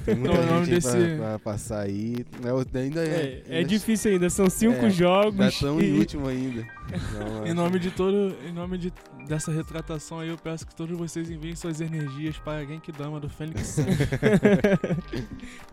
Tem 0.06 0.16
muita 0.16 0.34
Então, 0.36 0.66
gente 0.66 0.74
aí 0.76 0.82
pra- 0.82 0.92
desse- 0.94 1.18
pra, 1.18 1.40
passar 1.40 1.80
aí. 1.82 2.26
É, 2.44 2.80
ainda 2.80 3.04
É, 3.06 3.44
é. 3.48 3.62
é 3.62 3.64
difícil 3.64 4.12
ainda, 4.12 4.30
são 4.30 4.50
cinco 4.50 4.86
É, 4.86 4.90
jogos. 4.90 5.38
Já 5.38 5.48
estão 5.50 5.80
em 5.82 5.96
e- 5.96 6.00
último 6.00 6.28
ainda. 6.28 6.66
Em 7.46 7.50
é- 7.50 7.54
nome 7.54 7.78
de 7.78 7.92
todo, 7.92 8.36
em 8.48 8.52
nome 8.52 8.78
de, 8.80 8.92
dessa 9.28 9.52
retratação 9.52 10.20
aí, 10.20 10.30
eu 10.30 10.38
peço 10.38 10.66
que 10.66 10.74
todos 10.76 10.98
vocês 10.98 11.30
enviem 11.30 11.56
suas 11.56 11.80
energias 11.82 12.38
para 12.40 12.60
a 12.62 12.66
Genkidama 12.66 13.20
do 13.20 13.30
Fênix 13.30 13.68
Suns. 13.68 13.86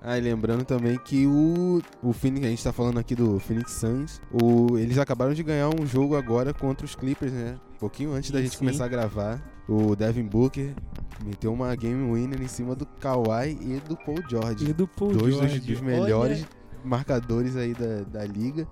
Ah, 0.00 0.16
e 0.16 0.20
lembrando 0.20 0.64
também 0.64 0.96
que 0.96 1.26
o, 1.26 1.82
o 2.00 2.12
Phoenix, 2.12 2.46
a 2.46 2.50
gente 2.50 2.62
tá 2.62 2.72
falando 2.72 2.98
aqui 2.98 3.16
do 3.16 3.40
Phoenix 3.40 3.72
Suns, 3.72 4.20
o, 4.32 4.78
eles 4.78 4.96
acabaram 4.96 5.34
de 5.34 5.42
ganhar 5.42 5.68
um 5.70 5.84
jogo 5.84 6.14
agora 6.14 6.54
contra 6.54 6.86
os 6.86 6.94
Clippers, 6.94 7.32
né? 7.32 7.56
Um 7.74 7.78
pouquinho 7.78 8.12
antes 8.12 8.30
da 8.30 8.40
gente 8.40 8.52
Sim. 8.52 8.58
começar 8.58 8.84
a 8.84 8.88
gravar. 8.88 9.42
O 9.68 9.94
Devin 9.94 10.24
Booker 10.24 10.74
meteu 11.24 11.52
uma 11.52 11.74
game 11.76 12.10
winner 12.12 12.40
em 12.40 12.48
cima 12.48 12.74
do 12.74 12.86
Kawhi 12.86 13.58
e 13.60 13.80
do 13.86 13.96
Paul 13.96 14.18
George. 14.28 14.70
E 14.70 14.72
do 14.72 14.88
Paul 14.88 15.12
Dois 15.12 15.34
dos, 15.34 15.50
George. 15.50 15.60
dos 15.60 15.80
melhores 15.80 16.46
marcadores 16.82 17.54
aí 17.56 17.74
da, 17.74 18.02
da 18.04 18.24
liga. 18.24 18.66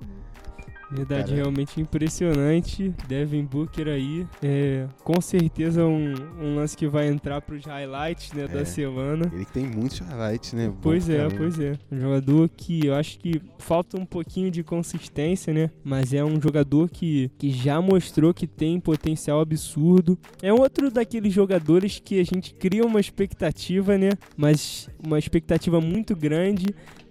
Verdade, 0.90 1.25
Cara. 1.31 1.37
realmente 1.37 1.81
impressionante. 1.81 2.94
Devin 3.09 3.44
Booker 3.44 3.88
aí. 3.88 4.27
É, 4.42 4.87
com 5.03 5.20
certeza 5.20 5.85
um, 5.85 6.14
um 6.40 6.55
lance 6.57 6.77
que 6.77 6.87
vai 6.87 7.09
entrar 7.09 7.40
pros 7.40 7.64
highlights 7.64 8.33
né, 8.33 8.44
É. 8.44 8.49
da 8.49 8.64
semana. 8.64 9.31
Ele 9.33 9.44
que 9.44 9.53
tem 9.53 9.66
muitos 9.66 9.99
highlights, 9.99 10.53
né? 10.53 10.72
Pois 10.81 11.09
é, 11.09 11.29
pois 11.29 11.59
é. 11.59 11.77
Um 11.90 12.01
jogador 12.01 12.49
que 12.57 12.87
eu 12.87 12.94
acho 12.94 13.18
que 13.18 13.40
falta 13.59 13.99
um 13.99 14.07
pouquinho 14.07 14.51
de 14.51 14.62
consistência, 14.62 15.53
né? 15.53 15.70
Mas 15.85 16.12
é 16.12 16.25
um 16.25 16.40
jogador 16.40 16.88
que, 16.88 17.31
que 17.38 17.51
já 17.51 17.81
mostrou 17.81 18.33
que 18.33 18.46
tem 18.46 18.79
potencial 18.81 19.40
absurdo. 19.40 20.18
É 20.42 20.53
outro 20.53 20.90
daqueles 20.90 21.33
jogadores 21.33 22.01
que 22.03 22.20
a 22.20 22.25
gente 22.25 22.55
cria 22.55 22.85
uma 22.85 23.01
expectativa, 23.01 23.99
né? 23.99 24.11
Mas 24.37 24.88
uma 25.05 25.18
expectativa 25.18 25.81
muito 25.81 26.14
grande. 26.14 26.66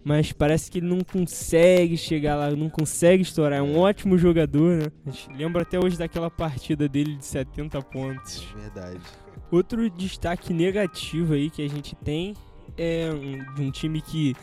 Mas 0.05 0.31
parece 0.31 0.69
que 0.69 0.77
ele 0.77 0.85
não 0.87 1.01
consegue 1.01 1.97
chegar 1.97 2.35
lá, 2.35 2.51
não 2.51 2.69
consegue 2.69 3.23
estourar. 3.23 3.57
É 3.57 3.61
um 3.61 3.79
ótimo 3.79 4.19
jogador, 4.19 4.77
né? 4.77 4.85
A 5.03 5.09
gente 5.09 5.35
lembra 5.35 5.63
até 5.63 5.79
hoje 5.79 5.97
daquela 5.97 6.29
partida 6.29 6.87
dele 6.87 7.15
de 7.15 7.25
70 7.25 7.81
pontos. 7.81 8.47
Verdade. 8.55 8.99
Outro 9.51 9.89
destaque 9.89 10.53
negativo 10.53 11.33
aí 11.33 11.49
que 11.49 11.65
a 11.65 11.67
gente 11.67 11.95
tem 11.95 12.35
é 12.77 13.09
um, 13.11 13.55
de 13.55 13.61
um 13.63 13.71
time 13.71 13.99
que 13.99 14.35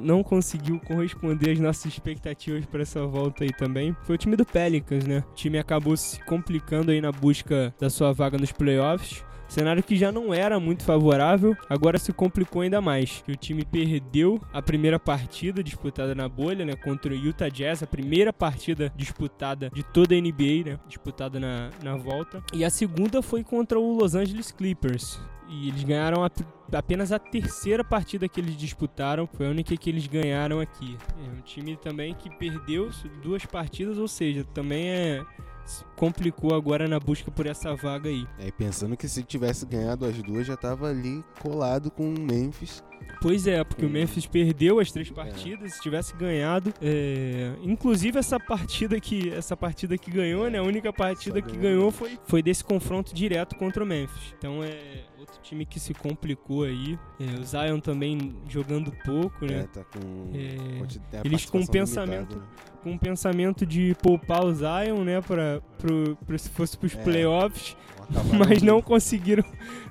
não 0.00 0.22
conseguiu 0.22 0.80
corresponder 0.80 1.50
às 1.50 1.58
nossas 1.58 1.92
expectativas 1.92 2.64
para 2.64 2.80
essa 2.80 3.06
volta 3.06 3.44
aí 3.44 3.50
também 3.50 3.94
foi 4.04 4.14
o 4.14 4.18
time 4.18 4.36
do 4.36 4.46
Pelicans, 4.46 5.04
né? 5.04 5.22
O 5.30 5.34
time 5.34 5.58
acabou 5.58 5.98
se 5.98 6.18
complicando 6.24 6.90
aí 6.90 7.00
na 7.00 7.12
busca 7.12 7.74
da 7.78 7.90
sua 7.90 8.12
vaga 8.12 8.38
nos 8.38 8.52
playoffs. 8.52 9.22
Cenário 9.48 9.82
que 9.82 9.96
já 9.96 10.12
não 10.12 10.32
era 10.34 10.60
muito 10.60 10.84
favorável, 10.84 11.56
agora 11.70 11.98
se 11.98 12.12
complicou 12.12 12.62
ainda 12.62 12.80
mais. 12.80 13.24
O 13.28 13.34
time 13.34 13.64
perdeu 13.64 14.40
a 14.52 14.60
primeira 14.60 14.98
partida 14.98 15.62
disputada 15.62 16.14
na 16.14 16.28
bolha, 16.28 16.64
né, 16.64 16.76
contra 16.76 17.12
o 17.12 17.16
Utah 17.16 17.48
Jazz, 17.48 17.82
a 17.82 17.86
primeira 17.86 18.32
partida 18.32 18.92
disputada 18.94 19.70
de 19.74 19.82
toda 19.82 20.14
a 20.14 20.18
NBA, 20.20 20.64
né, 20.72 20.78
disputada 20.86 21.40
na, 21.40 21.70
na 21.82 21.96
volta. 21.96 22.42
E 22.52 22.64
a 22.64 22.70
segunda 22.70 23.22
foi 23.22 23.42
contra 23.42 23.78
o 23.80 23.96
Los 23.98 24.14
Angeles 24.14 24.52
Clippers. 24.52 25.18
E 25.50 25.68
eles 25.68 25.82
ganharam 25.82 26.22
a- 26.22 26.30
apenas 26.76 27.10
a 27.10 27.18
terceira 27.18 27.82
partida 27.82 28.28
que 28.28 28.38
eles 28.38 28.54
disputaram, 28.54 29.26
foi 29.26 29.46
a 29.46 29.50
única 29.50 29.74
que 29.78 29.88
eles 29.88 30.06
ganharam 30.06 30.60
aqui. 30.60 30.94
É 31.26 31.30
um 31.38 31.40
time 31.40 31.74
também 31.74 32.12
que 32.12 32.28
perdeu 32.36 32.90
duas 33.22 33.46
partidas, 33.46 33.96
ou 33.96 34.06
seja, 34.06 34.44
também 34.52 34.88
é 34.90 35.24
se 35.68 35.84
complicou 35.96 36.54
agora 36.54 36.88
na 36.88 36.98
busca 36.98 37.30
por 37.30 37.46
essa 37.46 37.74
vaga 37.76 38.08
aí. 38.08 38.26
É, 38.38 38.50
pensando 38.50 38.96
que 38.96 39.08
se 39.08 39.22
tivesse 39.22 39.66
ganhado 39.66 40.04
as 40.06 40.20
duas, 40.22 40.46
já 40.46 40.56
tava 40.56 40.88
ali 40.88 41.22
colado 41.40 41.90
com 41.90 42.12
o 42.12 42.18
Memphis. 42.20 42.82
Pois 43.20 43.46
é, 43.46 43.62
porque 43.64 43.84
o 43.84 43.88
Hum. 43.88 43.92
Memphis 43.92 44.26
perdeu 44.26 44.78
as 44.78 44.92
três 44.92 45.10
partidas, 45.10 45.74
se 45.74 45.80
tivesse 45.80 46.14
ganhado, 46.14 46.72
é, 46.80 47.52
inclusive 47.62 48.18
essa 48.18 48.38
partida 48.38 49.00
que 49.00 49.30
essa 49.30 49.56
partida 49.56 49.96
que 49.98 50.10
ganhou, 50.10 50.48
né, 50.50 50.58
a 50.58 50.62
única 50.62 50.92
partida 50.92 51.40
Só 51.40 51.46
que 51.46 51.56
ganhou. 51.56 51.62
ganhou 51.62 51.90
foi, 51.90 52.18
foi 52.26 52.42
desse 52.42 52.62
confronto 52.62 53.14
direto 53.14 53.56
contra 53.56 53.82
o 53.82 53.86
Memphis. 53.86 54.34
Então 54.38 54.62
é 54.62 55.04
outro 55.18 55.38
time 55.42 55.66
que 55.66 55.80
se 55.80 55.92
complicou 55.94 56.62
aí. 56.64 56.98
É, 57.18 57.40
o 57.40 57.44
Zion 57.44 57.80
também 57.80 58.36
jogando 58.48 58.92
pouco, 59.04 59.44
É, 59.44 59.48
né? 59.48 59.68
tá 59.72 59.82
com. 59.84 60.30
É, 60.34 61.18
a 61.18 61.20
eles 61.24 61.44
com 61.46 61.58
participação 61.58 61.70
pensamento- 61.70 62.36
né? 62.36 62.42
Com 62.82 62.94
o 62.94 62.98
pensamento 62.98 63.66
de 63.66 63.94
poupar 64.00 64.44
o 64.44 64.54
Zion, 64.54 65.02
né, 65.04 65.20
para 65.20 65.60
pro, 65.78 66.16
pro, 66.24 66.38
se 66.38 66.48
fosse 66.50 66.78
pros 66.78 66.94
É. 66.94 67.02
playoffs, 67.02 67.76
mas 68.38 68.62
não 68.62 68.80
conseguiram 68.80 69.44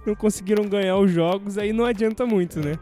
não 0.06 0.16
conseguiram 0.16 0.68
ganhar 0.68 0.98
os 0.98 1.12
jogos, 1.12 1.58
aí 1.58 1.74
não 1.74 1.84
adianta 1.84 2.26
muito, 2.26 2.60
né? 2.60 2.78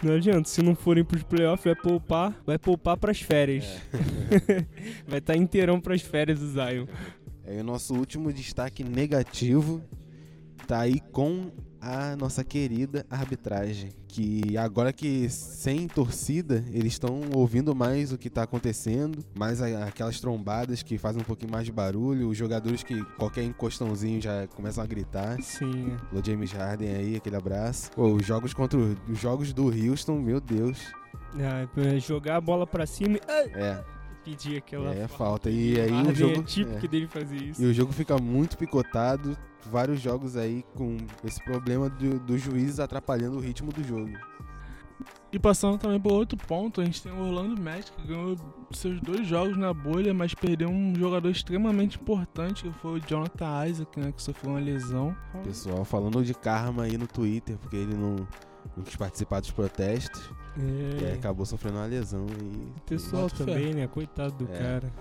Não 0.00 0.14
adianta, 0.14 0.48
se 0.48 0.62
não 0.62 0.76
forem 0.76 1.02
pros 1.04 1.24
playoffs, 1.24 1.64
vai 1.64 1.74
poupar, 1.74 2.40
vai 2.46 2.56
poupar 2.56 2.96
pras 2.96 3.20
férias. 3.20 3.64
É. 3.92 4.64
vai 5.08 5.18
estar 5.18 5.36
inteirão 5.36 5.80
pras 5.80 6.00
férias 6.02 6.38
do 6.38 6.46
Zion. 6.46 6.86
É, 7.44 7.56
e 7.58 7.60
o 7.60 7.64
nosso 7.64 7.94
último 7.94 8.32
destaque 8.32 8.84
negativo 8.84 9.82
tá 10.68 10.80
aí 10.82 11.00
com 11.10 11.50
a 11.80 12.16
nossa 12.16 12.44
querida 12.44 13.06
arbitragem. 13.10 13.90
Que 14.08 14.56
agora 14.56 14.92
que 14.92 15.28
sem 15.28 15.86
torcida, 15.86 16.64
eles 16.72 16.94
estão 16.94 17.20
ouvindo 17.34 17.74
mais 17.74 18.12
o 18.12 18.18
que 18.18 18.30
tá 18.30 18.42
acontecendo, 18.42 19.24
mais 19.34 19.60
aquelas 19.60 20.20
trombadas 20.20 20.82
que 20.82 20.98
fazem 20.98 21.20
um 21.20 21.24
pouquinho 21.24 21.52
mais 21.52 21.66
de 21.66 21.72
barulho, 21.72 22.28
os 22.28 22.36
jogadores 22.36 22.82
que 22.82 23.04
qualquer 23.16 23.44
encostãozinho 23.44 24.20
já 24.20 24.46
começam 24.48 24.82
a 24.82 24.86
gritar. 24.86 25.40
Sim. 25.42 25.96
O 26.12 26.24
James 26.24 26.52
Harden 26.52 26.94
aí, 26.94 27.16
aquele 27.16 27.36
abraço. 27.36 27.90
Pô, 27.92 28.12
os 28.12 28.26
jogos 28.26 28.52
contra 28.54 28.78
os 28.78 29.18
jogos 29.18 29.52
do 29.52 29.66
Houston, 29.66 30.18
meu 30.18 30.40
Deus. 30.40 30.78
Ah, 31.34 31.68
é, 31.76 32.00
jogar 32.00 32.36
a 32.36 32.40
bola 32.40 32.66
pra 32.66 32.86
cima 32.86 33.18
É, 33.28 33.84
pedir 34.24 34.58
aquela 34.58 34.94
é 34.94 35.08
falta. 35.08 35.50
E 35.50 35.80
aí 35.80 35.90
o 35.90 35.94
Harden 35.94 36.14
jogo 36.14 36.40
é 36.40 36.42
típico 36.42 36.84
é. 36.84 36.88
dele 36.88 37.06
fazer 37.06 37.36
isso. 37.36 37.62
E 37.62 37.66
o 37.66 37.74
jogo 37.74 37.92
fica 37.92 38.16
muito 38.18 38.56
picotado. 38.56 39.36
Vários 39.70 40.00
jogos 40.00 40.36
aí 40.36 40.64
com 40.74 40.96
esse 41.24 41.42
problema 41.44 41.88
do, 41.88 42.18
do 42.20 42.38
juiz 42.38 42.80
atrapalhando 42.80 43.36
o 43.36 43.40
ritmo 43.40 43.72
do 43.72 43.82
jogo. 43.82 44.16
E 45.30 45.38
passando 45.38 45.76
também 45.76 46.00
por 46.00 46.12
outro 46.12 46.38
ponto, 46.38 46.80
a 46.80 46.84
gente 46.84 47.02
tem 47.02 47.12
o 47.12 47.20
Orlando 47.20 47.60
Magic 47.60 47.92
que 47.92 48.08
ganhou 48.08 48.34
seus 48.72 48.98
dois 49.00 49.26
jogos 49.26 49.58
na 49.58 49.74
bolha, 49.74 50.14
mas 50.14 50.32
perdeu 50.32 50.70
um 50.70 50.94
jogador 50.94 51.28
extremamente 51.28 51.98
importante, 51.98 52.62
que 52.62 52.72
foi 52.78 52.98
o 52.98 53.00
Jonathan 53.06 53.66
Isaac, 53.66 54.00
né, 54.00 54.10
que 54.10 54.22
sofreu 54.22 54.52
uma 54.52 54.60
lesão. 54.60 55.14
Pessoal 55.44 55.84
falando 55.84 56.24
de 56.24 56.32
karma 56.32 56.84
aí 56.84 56.96
no 56.96 57.06
Twitter, 57.06 57.58
porque 57.58 57.76
ele 57.76 57.94
não, 57.94 58.16
não 58.76 58.84
quis 58.84 58.96
participar 58.96 59.40
dos 59.40 59.50
protestos. 59.50 60.20
E 60.56 61.04
aí 61.04 61.10
É, 61.12 61.14
acabou 61.14 61.46
sofrendo 61.46 61.76
uma 61.78 61.86
lesão 61.86 62.26
e. 62.28 62.42
o 62.78 62.80
pessoal 62.86 63.22
Boto 63.24 63.36
fé. 63.36 63.44
também, 63.44 63.74
né? 63.74 63.86
Coitado 63.86 64.44
do 64.44 64.52
É. 64.52 64.58
cara. 64.58 64.92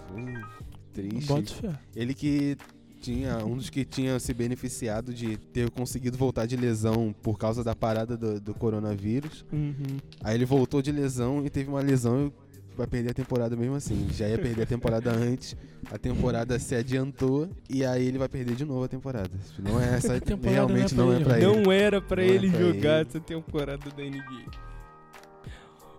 Triste. 0.94 1.28
Bota 1.28 1.54
fé. 1.54 1.80
Ele 1.96 2.14
que 2.14 2.58
tinha 3.02 3.38
um 3.46 3.56
dos 3.56 3.70
que 3.70 3.86
tinha 3.86 4.20
se 4.20 4.34
beneficiado 4.34 5.14
de 5.14 5.38
ter 5.38 5.70
conseguido 5.70 6.18
voltar 6.18 6.46
de 6.48 6.56
lesão 6.58 7.14
por 7.22 7.38
causa 7.38 7.64
da 7.64 7.76
parada 7.76 8.18
do, 8.18 8.40
do 8.42 8.54
coronavírus. 8.56 9.46
Uhum. 9.52 9.98
Aí 10.24 10.36
ele 10.36 10.46
voltou 10.46 10.82
de 10.82 10.92
lesão 10.92 11.46
e 11.46 11.50
teve 11.50 11.70
uma 11.70 11.82
lesão 11.82 12.32
vai 12.78 12.88
perder 12.88 13.12
a 13.12 13.14
temporada 13.14 13.56
mesmo 13.56 13.76
assim. 13.76 14.08
Já 14.12 14.28
ia 14.28 14.38
perder 14.38 14.64
a 14.64 14.66
temporada 14.66 15.12
antes, 15.16 15.56
a 15.92 15.98
temporada 15.98 16.58
se 16.60 16.76
adiantou 16.76 17.50
e 17.70 17.84
aí 17.86 18.08
ele 18.08 18.18
vai 18.18 18.30
perder 18.30 18.56
de 18.56 18.66
novo 18.66 18.84
a 18.84 18.88
temporada. 18.88 19.30
Não 19.60 19.80
é 19.82 19.96
essa, 19.96 20.16
A 20.18 20.20
temporada 20.22 20.56
realmente 20.56 20.96
não 20.96 21.08
não 21.08 21.14
é 21.14 21.16
é 21.16 21.20
pra 21.20 21.30
pra 21.30 21.38
ele. 21.40 21.62
Não 21.64 21.72
era 21.72 22.02
pra 22.02 22.22
Não 22.24 22.24
é 22.24 22.36
ele 22.36 22.50
pra 22.50 22.60
jogar 22.60 23.00
ele. 23.00 23.08
essa 23.10 23.20
temporada 23.20 23.90
da 23.90 24.04
NBA. 24.04 24.67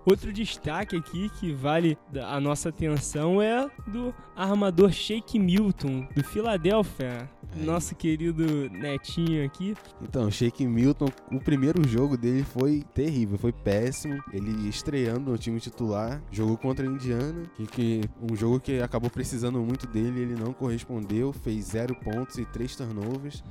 Outro 0.06 0.32
destaque 0.32 0.96
aqui 0.96 1.28
que 1.38 1.52
vale 1.52 1.98
a 2.26 2.40
nossa 2.40 2.70
atenção 2.70 3.42
é 3.42 3.68
do 3.86 4.14
armador 4.34 4.90
Shake 4.90 5.38
Milton, 5.38 6.06
do 6.14 6.22
Philadelphia. 6.24 7.28
Nosso 7.56 7.94
querido 7.96 8.44
netinho 8.70 9.44
aqui. 9.44 9.74
Então, 10.02 10.30
Shake 10.30 10.66
Milton, 10.66 11.08
o 11.32 11.40
primeiro 11.40 11.86
jogo 11.88 12.14
dele 12.14 12.44
foi 12.44 12.84
terrível, 12.94 13.38
foi 13.38 13.52
péssimo. 13.52 14.22
Ele 14.34 14.68
estreando 14.68 15.30
no 15.30 15.38
time 15.38 15.58
titular, 15.58 16.22
jogou 16.30 16.58
contra 16.58 16.86
a 16.86 16.90
Indiana, 16.90 17.44
que, 17.56 17.66
que 17.66 18.00
um 18.20 18.36
jogo 18.36 18.60
que 18.60 18.80
acabou 18.82 19.08
precisando 19.08 19.58
muito 19.60 19.86
dele, 19.86 20.20
ele 20.20 20.34
não 20.34 20.52
correspondeu, 20.52 21.32
fez 21.32 21.64
zero 21.68 21.94
pontos 21.96 22.36
e 22.36 22.44
três 22.44 22.76
turnovers. 22.76 23.42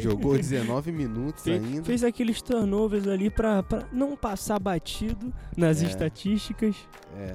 Jogou 0.00 0.36
19 0.38 0.90
minutos 0.90 1.44
Fe- 1.44 1.52
ainda. 1.52 1.84
fez 1.84 2.02
aqueles 2.02 2.40
turnovers 2.40 3.06
ali 3.06 3.28
pra, 3.28 3.62
pra 3.62 3.86
não 3.92 4.16
passar 4.16 4.58
batido 4.58 5.32
nas 5.54 5.82
É. 5.82 5.83
estatísticas. 5.90 6.76
É. 7.18 7.34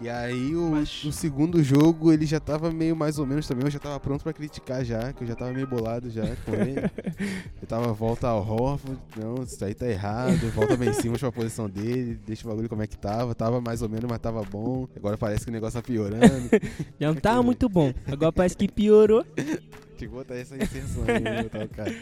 E 0.00 0.08
aí 0.08 0.56
o, 0.56 0.70
Mas- 0.72 1.04
o 1.04 1.12
segundo 1.12 1.62
jogo 1.62 2.12
ele 2.12 2.26
já 2.26 2.40
tava 2.40 2.72
meio 2.72 2.96
mais 2.96 3.20
ou 3.20 3.26
menos 3.26 3.46
também, 3.46 3.64
eu 3.66 3.70
já 3.70 3.78
tava 3.78 4.00
pronto 4.00 4.24
pra 4.24 4.32
criticar 4.32 4.84
já, 4.84 5.12
que 5.12 5.22
eu 5.22 5.28
já 5.28 5.36
tava 5.36 5.52
meio 5.52 5.66
bolado 5.66 6.10
já 6.10 6.22
com 6.44 6.54
ele. 6.54 6.74
eu 7.62 7.68
tava 7.68 7.92
volta 7.92 8.26
ao 8.26 8.40
Horford, 8.40 8.98
não, 9.16 9.44
isso 9.44 9.64
aí 9.64 9.74
tá 9.74 9.86
errado, 9.86 10.50
volta 10.56 10.76
bem 10.76 10.92
cima 10.92 11.16
pra 11.16 11.30
posição 11.30 11.70
dele, 11.70 12.18
deixa 12.26 12.44
o 12.44 12.50
bagulho 12.50 12.68
como 12.68 12.82
é 12.82 12.86
que 12.88 12.98
tava, 12.98 13.32
tava 13.32 13.60
mais 13.60 13.80
ou 13.80 13.88
menos, 13.88 14.10
mas 14.10 14.18
tava 14.18 14.42
bom. 14.42 14.88
Agora 14.96 15.16
parece 15.16 15.44
que 15.44 15.50
o 15.50 15.52
negócio 15.52 15.80
tá 15.80 15.86
piorando. 15.86 16.18
Já 16.98 17.06
não 17.06 17.14
tava 17.14 17.36
Aquele- 17.36 17.46
muito 17.46 17.68
bom. 17.68 17.94
Agora 18.10 18.32
parece 18.32 18.56
que 18.56 18.66
piorou. 18.66 19.24
Tinha 19.36 19.58
que 19.96 20.08
botar 20.08 20.34
essa 20.34 20.56
inserção 20.56 21.04
aí, 21.06 21.20
né, 21.20 21.42
botar 21.44 21.64
o 21.64 21.68
cara. 21.68 21.94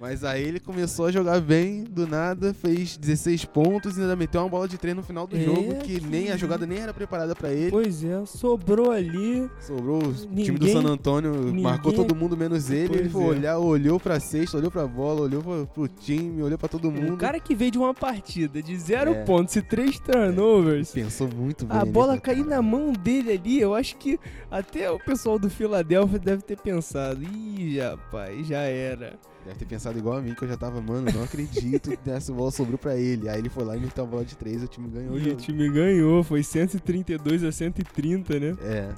Mas 0.00 0.22
aí 0.24 0.42
ele 0.42 0.60
começou 0.60 1.06
a 1.06 1.10
jogar 1.10 1.40
bem, 1.40 1.84
do 1.84 2.06
nada, 2.06 2.52
fez 2.52 2.96
16 2.96 3.44
pontos 3.46 3.96
e 3.96 4.00
ainda 4.02 4.14
meteu 4.14 4.40
uma 4.42 4.48
bola 4.50 4.68
de 4.68 4.76
treino 4.76 5.00
no 5.00 5.06
final 5.06 5.26
do 5.26 5.34
É, 5.36 5.40
jogo, 5.40 5.76
que 5.76 5.98
que- 6.00 6.06
nem 6.06 6.30
a 6.30 6.36
jogada 6.36 6.66
nem 6.66 6.78
era 6.78 6.92
preparada 6.92 7.34
pra 7.34 7.50
ele. 7.52 7.70
Pois 7.70 8.04
é, 8.04 8.22
sobrou 8.26 8.90
ali. 8.90 9.48
Sobrou 9.60 9.98
o 10.02 10.12
time 10.12 10.58
do 10.58 10.66
Ninguém- 10.66 10.72
San 10.82 10.88
Antônio, 10.88 11.32
marcou 11.54 11.90
ninguém- 11.92 12.06
todo 12.06 12.14
mundo 12.18 12.36
menos 12.36 12.70
ele. 12.70 12.88
Pois 12.88 13.00
Ele 13.00 13.08
foi 13.08 13.22
é. 13.22 13.26
olhar, 13.28 13.58
olhou 13.58 13.98
pra 13.98 14.20
cesta, 14.20 14.58
olhou 14.58 14.70
pra 14.70 14.86
bola, 14.86 15.22
olhou 15.22 15.42
pro, 15.42 15.66
pro 15.72 15.88
time, 15.88 16.42
olhou 16.42 16.58
pra 16.58 16.68
todo 16.68 16.90
mundo. 16.90 17.14
Um 17.14 17.16
cara 17.16 17.40
que 17.40 17.54
veio 17.54 17.70
de 17.70 17.78
uma 17.78 17.94
partida 17.94 18.60
de 18.62 18.76
zero 18.76 19.12
É. 19.14 19.24
pontos 19.24 19.56
e 19.56 19.62
três 19.62 19.98
turnovers. 20.00 20.90
Pensou 20.90 21.28
muito 21.34 21.64
bem. 21.64 21.78
A 21.78 21.84
né, 21.84 21.90
bola 21.90 22.20
cair 22.20 22.44
na 22.44 22.60
mão 22.60 22.92
dele 22.92 23.32
ali, 23.32 23.60
eu 23.60 23.74
acho 23.74 23.96
que 23.96 24.18
até 24.50 24.90
o 24.90 24.98
pessoal 24.98 25.38
do 25.38 25.48
Philadelphia 25.48 26.18
deve 26.18 26.42
ter 26.42 26.58
pensado, 26.58 27.22
ih, 27.22 27.78
rapaz, 27.78 28.46
já 28.46 28.58
era. 28.60 29.14
Deve 29.44 29.58
ter 29.58 29.66
pensado 29.66 29.98
igual 29.98 30.16
a 30.16 30.22
mim, 30.22 30.34
que 30.34 30.42
eu 30.42 30.48
já 30.48 30.56
tava, 30.56 30.80
mano, 30.80 31.10
não 31.12 31.22
acredito 31.22 31.96
que 31.96 32.10
essa 32.10 32.32
bola 32.32 32.50
sobrou 32.50 32.78
pra 32.78 32.96
ele. 32.96 33.28
Aí 33.28 33.38
ele 33.38 33.50
foi 33.50 33.64
lá 33.64 33.76
e 33.76 33.80
meteu 33.80 34.04
uma 34.04 34.10
bola 34.10 34.24
de 34.24 34.36
três, 34.36 34.62
o 34.62 34.66
time 34.66 34.88
ganhou 34.88 35.12
o 35.12 35.18
E 35.18 35.20
o 35.20 35.24
jogo. 35.24 35.36
time 35.36 35.68
ganhou, 35.70 36.24
foi 36.24 36.42
132 36.42 37.44
a 37.44 37.52
130, 37.52 38.40
né? 38.40 38.56
É. 38.62 38.94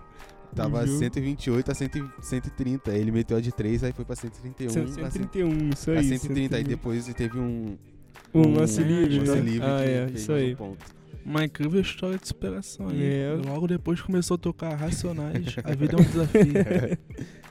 Tava 0.55 0.87
jogo. 0.87 0.99
128 0.99 1.71
a 1.71 1.75
100 1.75 1.91
130. 2.23 2.91
Aí 2.93 3.01
ele 3.01 3.11
meteu 3.11 3.37
a 3.37 3.41
de 3.41 3.53
3, 3.53 3.85
aí 3.85 3.93
foi 3.93 4.05
pra 4.05 4.15
131. 4.17 4.69
a 4.69 5.11
131, 5.11 5.71
isso 5.71 5.91
a 5.91 5.95
aí. 5.95 6.09
130. 6.09 6.57
Aí 6.57 6.65
depois 6.65 7.07
teve 7.15 7.39
um. 7.39 7.77
Um 8.35 8.55
lance 8.55 8.81
um 8.81 8.87
livre, 8.87 9.19
lance 9.19 9.33
né? 9.33 9.41
livre 9.41 9.67
ah, 9.67 9.83
que 9.83 9.91
é, 9.91 10.07
fez 10.09 10.21
isso 10.21 10.33
um 10.33 10.35
aí. 10.37 10.57
ponto. 10.57 10.85
Uma 11.25 11.45
incrível 11.45 11.81
história 11.81 12.19
de 12.19 12.27
superação 12.29 12.89
aí. 12.89 13.03
É. 13.03 13.39
Logo 13.47 13.67
depois 13.67 14.01
começou 14.01 14.37
a 14.37 14.39
tocar 14.39 14.75
Racionais. 14.75 15.57
A 15.65 15.75
vida 15.75 15.97
é 15.97 16.01
um 16.01 16.05
desafio. 16.05 16.53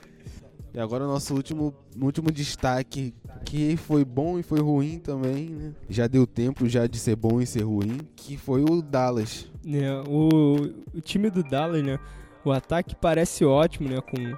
E 0.76 0.78
agora 0.78 1.04
o 1.04 1.06
nosso 1.06 1.34
último, 1.34 1.74
último 1.98 2.30
destaque, 2.30 3.14
que 3.46 3.78
foi 3.78 4.04
bom 4.04 4.38
e 4.38 4.42
foi 4.42 4.60
ruim 4.60 4.98
também, 4.98 5.48
né? 5.48 5.72
Já 5.88 6.06
deu 6.06 6.26
tempo 6.26 6.68
já 6.68 6.86
de 6.86 6.98
ser 6.98 7.16
bom 7.16 7.40
e 7.40 7.46
ser 7.46 7.62
ruim, 7.62 7.98
que 8.14 8.36
foi 8.36 8.62
o 8.62 8.82
Dallas. 8.82 9.50
É, 9.66 9.90
o, 10.06 10.56
o 10.94 11.00
time 11.00 11.30
do 11.30 11.42
Dallas, 11.42 11.82
né? 11.82 11.98
O 12.44 12.52
ataque 12.52 12.94
parece 12.94 13.42
ótimo, 13.42 13.88
né? 13.88 14.02
Com, 14.02 14.36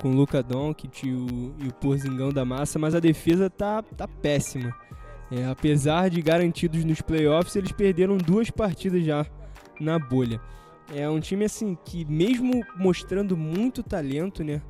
com 0.00 0.08
o 0.08 0.16
Luka 0.16 0.42
Doncic 0.42 1.04
e 1.04 1.12
o, 1.12 1.54
e 1.58 1.68
o 1.68 1.74
Porzingão 1.74 2.32
da 2.32 2.46
massa, 2.46 2.78
mas 2.78 2.94
a 2.94 2.98
defesa 2.98 3.50
tá, 3.50 3.82
tá 3.82 4.08
péssima. 4.08 4.74
É, 5.30 5.44
apesar 5.44 6.08
de 6.08 6.22
garantidos 6.22 6.82
nos 6.82 7.02
playoffs, 7.02 7.56
eles 7.56 7.72
perderam 7.72 8.16
duas 8.16 8.50
partidas 8.50 9.04
já 9.04 9.26
na 9.78 9.98
bolha. 9.98 10.40
É 10.94 11.06
um 11.10 11.20
time 11.20 11.44
assim 11.44 11.76
que 11.84 12.06
mesmo 12.06 12.64
mostrando 12.74 13.36
muito 13.36 13.82
talento, 13.82 14.42
né? 14.42 14.62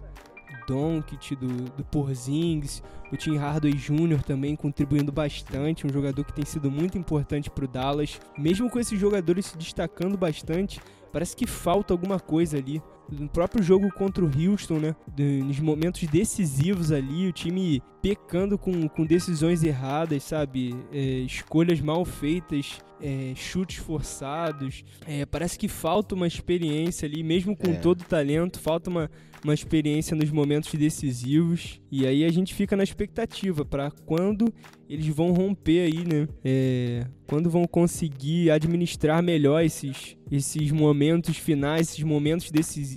Doncic, 0.66 1.36
do, 1.36 1.46
do 1.46 1.84
Porzingis, 1.84 2.82
o 3.12 3.16
Tim 3.16 3.36
Hardaway 3.36 3.74
Jr. 3.74 4.22
também 4.22 4.56
contribuindo 4.56 5.12
bastante, 5.12 5.86
um 5.86 5.92
jogador 5.92 6.24
que 6.24 6.32
tem 6.32 6.44
sido 6.44 6.70
muito 6.70 6.98
importante 6.98 7.50
para 7.50 7.64
o 7.64 7.68
Dallas. 7.68 8.20
Mesmo 8.36 8.70
com 8.70 8.78
esses 8.78 8.98
jogadores 8.98 9.46
se 9.46 9.58
destacando 9.58 10.16
bastante, 10.16 10.80
parece 11.12 11.36
que 11.36 11.46
falta 11.46 11.94
alguma 11.94 12.18
coisa 12.18 12.58
ali. 12.58 12.82
No 13.10 13.28
próprio 13.28 13.62
jogo 13.62 13.90
contra 13.92 14.24
o 14.24 14.28
Houston, 14.28 14.78
né? 14.78 14.96
Nos 15.44 15.60
momentos 15.60 16.02
decisivos 16.08 16.90
ali, 16.90 17.28
o 17.28 17.32
time 17.32 17.82
pecando 18.04 18.58
com, 18.58 18.86
com 18.86 19.06
decisões 19.06 19.62
erradas, 19.62 20.22
sabe? 20.24 20.74
É, 20.92 20.98
escolhas 21.20 21.80
mal 21.80 22.04
feitas, 22.04 22.78
é, 23.00 23.32
chutes 23.34 23.76
forçados. 23.76 24.84
É, 25.06 25.24
parece 25.24 25.58
que 25.58 25.68
falta 25.68 26.14
uma 26.14 26.26
experiência 26.26 27.06
ali, 27.06 27.22
mesmo 27.22 27.56
com 27.56 27.70
é. 27.70 27.74
todo 27.74 28.02
o 28.02 28.04
talento, 28.04 28.60
falta 28.60 28.90
uma, 28.90 29.10
uma 29.42 29.54
experiência 29.54 30.16
nos 30.16 30.30
momentos 30.30 30.72
decisivos. 30.74 31.80
E 31.90 32.06
aí 32.06 32.24
a 32.24 32.32
gente 32.32 32.54
fica 32.54 32.76
na 32.76 32.82
expectativa 32.82 33.64
para 33.64 33.90
quando 33.90 34.52
eles 34.88 35.06
vão 35.08 35.32
romper 35.32 35.80
aí, 35.80 36.04
né? 36.06 36.28
É, 36.44 37.06
quando 37.26 37.48
vão 37.48 37.64
conseguir 37.64 38.50
administrar 38.50 39.22
melhor 39.22 39.62
esses, 39.62 40.16
esses 40.30 40.70
momentos 40.70 41.36
finais, 41.36 41.88
esses 41.88 42.04
momentos 42.04 42.50
decisivos 42.50 42.93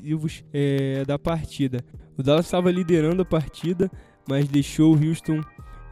é, 0.54 1.04
da 1.06 1.18
partida. 1.20 1.84
O 2.18 2.24
Dallas 2.24 2.46
estava 2.46 2.72
liderando 2.72 3.22
a 3.22 3.26
partida, 3.26 3.92
mas 4.28 4.48
deixou 4.48 4.96
o 4.96 5.08
Houston 5.08 5.42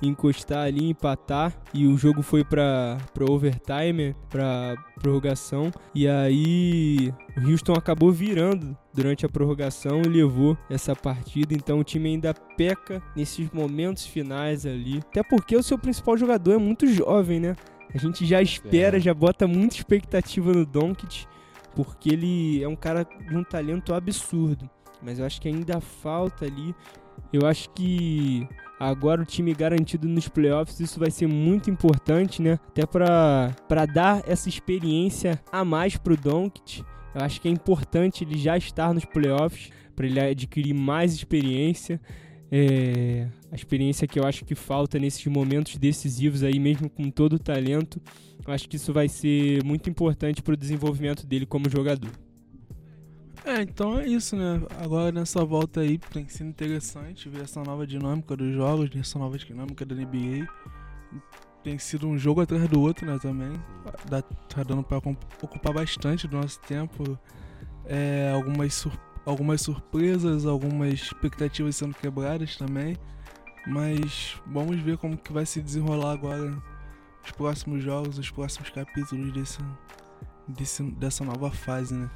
encostar 0.01 0.65
ali, 0.65 0.89
empatar 0.89 1.53
e 1.73 1.87
o 1.87 1.97
jogo 1.97 2.21
foi 2.21 2.43
para 2.43 2.97
para 3.13 3.31
overtime, 3.31 4.15
para 4.29 4.75
prorrogação 4.99 5.71
e 5.93 6.07
aí 6.07 7.13
o 7.37 7.49
Houston 7.49 7.73
acabou 7.73 8.11
virando 8.11 8.77
durante 8.93 9.25
a 9.25 9.29
prorrogação 9.29 10.01
e 10.01 10.09
levou 10.09 10.57
essa 10.69 10.95
partida, 10.95 11.53
então 11.53 11.79
o 11.79 11.83
time 11.83 12.09
ainda 12.09 12.33
peca 12.33 13.01
nesses 13.15 13.49
momentos 13.51 14.05
finais 14.05 14.65
ali. 14.65 14.99
Até 14.99 15.23
porque 15.23 15.55
o 15.55 15.63
seu 15.63 15.77
principal 15.77 16.17
jogador 16.17 16.53
é 16.53 16.57
muito 16.57 16.87
jovem, 16.87 17.39
né? 17.39 17.55
A 17.93 17.97
gente 17.97 18.25
já 18.25 18.41
espera, 18.41 18.97
é. 18.97 18.99
já 18.99 19.13
bota 19.13 19.47
muita 19.47 19.75
expectativa 19.75 20.51
no 20.51 20.65
Doncic, 20.65 21.25
porque 21.75 22.09
ele 22.13 22.63
é 22.63 22.67
um 22.67 22.75
cara 22.75 23.03
de 23.03 23.35
um 23.35 23.43
talento 23.43 23.93
absurdo, 23.93 24.69
mas 25.01 25.19
eu 25.19 25.25
acho 25.25 25.41
que 25.41 25.47
ainda 25.47 25.79
falta 25.79 26.45
ali. 26.45 26.73
Eu 27.31 27.45
acho 27.45 27.69
que 27.71 28.47
Agora 28.79 29.21
o 29.21 29.25
time 29.25 29.53
garantido 29.53 30.07
nos 30.07 30.27
playoffs, 30.27 30.79
isso 30.81 30.99
vai 30.99 31.09
ser 31.09 31.27
muito 31.27 31.69
importante, 31.69 32.41
né? 32.41 32.59
Até 32.67 32.85
para 32.85 33.85
dar 33.93 34.21
essa 34.27 34.49
experiência 34.49 35.41
a 35.49 35.63
mais 35.63 35.95
pro 35.95 36.17
Doncic. 36.17 36.83
Eu 37.13 37.21
acho 37.21 37.39
que 37.39 37.47
é 37.47 37.51
importante 37.51 38.25
ele 38.25 38.37
já 38.37 38.57
estar 38.57 38.93
nos 38.93 39.05
playoffs 39.05 39.71
para 39.95 40.05
ele 40.05 40.19
adquirir 40.19 40.73
mais 40.73 41.13
experiência. 41.13 42.01
É, 42.51 43.27
a 43.51 43.55
experiência 43.55 44.07
que 44.07 44.19
eu 44.19 44.25
acho 44.25 44.45
que 44.45 44.55
falta 44.55 44.99
nesses 44.99 45.25
momentos 45.25 45.77
decisivos 45.77 46.43
aí, 46.43 46.59
mesmo 46.59 46.89
com 46.89 47.09
todo 47.09 47.33
o 47.33 47.39
talento. 47.39 48.01
Eu 48.45 48.53
acho 48.53 48.69
que 48.69 48.75
isso 48.75 48.93
vai 48.93 49.07
ser 49.07 49.63
muito 49.63 49.89
importante 49.89 50.41
para 50.41 50.53
o 50.53 50.57
desenvolvimento 50.57 51.25
dele 51.25 51.45
como 51.45 51.69
jogador. 51.69 52.11
É, 53.43 53.61
então 53.61 53.99
é 53.99 54.07
isso, 54.07 54.35
né? 54.35 54.61
Agora 54.83 55.11
nessa 55.11 55.45
volta 55.45 55.81
aí 55.81 55.99
tem 55.99 56.27
sido 56.27 56.49
interessante 56.49 57.29
ver 57.29 57.43
essa 57.43 57.61
nova 57.63 57.85
dinâmica 57.85 58.35
dos 58.35 58.53
jogos, 58.53 58.89
essa 58.95 59.19
nova 59.19 59.37
dinâmica 59.37 59.85
da 59.85 59.93
NBA. 59.93 60.47
Tem 61.63 61.77
sido 61.77 62.07
um 62.07 62.17
jogo 62.17 62.41
atrás 62.41 62.67
do 62.67 62.81
outro, 62.81 63.05
né, 63.05 63.17
também. 63.19 63.53
Dá, 64.09 64.21
tá 64.21 64.63
dando 64.63 64.83
pra 64.83 64.97
ocupar 64.97 65.73
bastante 65.73 66.27
do 66.27 66.37
nosso 66.37 66.59
tempo. 66.61 67.17
É, 67.85 68.31
algumas, 68.33 68.73
sur 68.73 68.91
algumas 69.25 69.61
surpresas, 69.61 70.45
algumas 70.45 70.93
expectativas 70.93 71.75
sendo 71.75 71.95
quebradas 71.95 72.55
também. 72.55 72.97
Mas 73.67 74.39
vamos 74.45 74.79
ver 74.79 74.97
como 74.97 75.17
que 75.17 75.33
vai 75.33 75.45
se 75.45 75.61
desenrolar 75.61 76.11
agora 76.11 76.55
os 77.23 77.31
próximos 77.31 77.83
jogos, 77.83 78.19
os 78.19 78.29
próximos 78.29 78.69
capítulos 78.69 79.33
desse, 79.33 79.59
desse, 80.47 80.83
dessa 80.83 81.23
nova 81.23 81.49
fase, 81.49 81.95
né? 81.95 82.09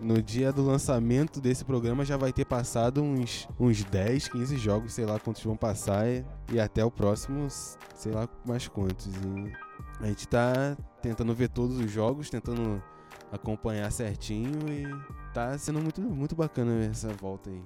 no 0.00 0.20
dia 0.22 0.52
do 0.52 0.64
lançamento 0.64 1.40
desse 1.40 1.64
programa 1.64 2.04
já 2.04 2.16
vai 2.16 2.32
ter 2.32 2.44
passado 2.44 3.02
uns, 3.02 3.48
uns 3.58 3.82
10, 3.84 4.28
15 4.28 4.56
jogos, 4.56 4.92
sei 4.92 5.06
lá 5.06 5.18
quantos 5.18 5.42
vão 5.42 5.56
passar, 5.56 6.06
e, 6.06 6.24
e 6.52 6.60
até 6.60 6.84
o 6.84 6.90
próximo, 6.90 7.46
sei 7.94 8.12
lá 8.12 8.28
mais 8.44 8.68
quantos. 8.68 9.06
E 9.06 9.52
a 10.00 10.06
gente 10.06 10.28
tá 10.28 10.76
tentando 11.00 11.34
ver 11.34 11.48
todos 11.48 11.78
os 11.78 11.90
jogos, 11.90 12.30
tentando 12.30 12.82
acompanhar 13.30 13.90
certinho 13.90 14.68
e 14.68 14.86
tá 15.32 15.56
sendo 15.58 15.80
muito, 15.80 16.00
muito 16.00 16.34
bacana 16.34 16.84
essa 16.84 17.08
volta 17.08 17.50
aí. 17.50 17.62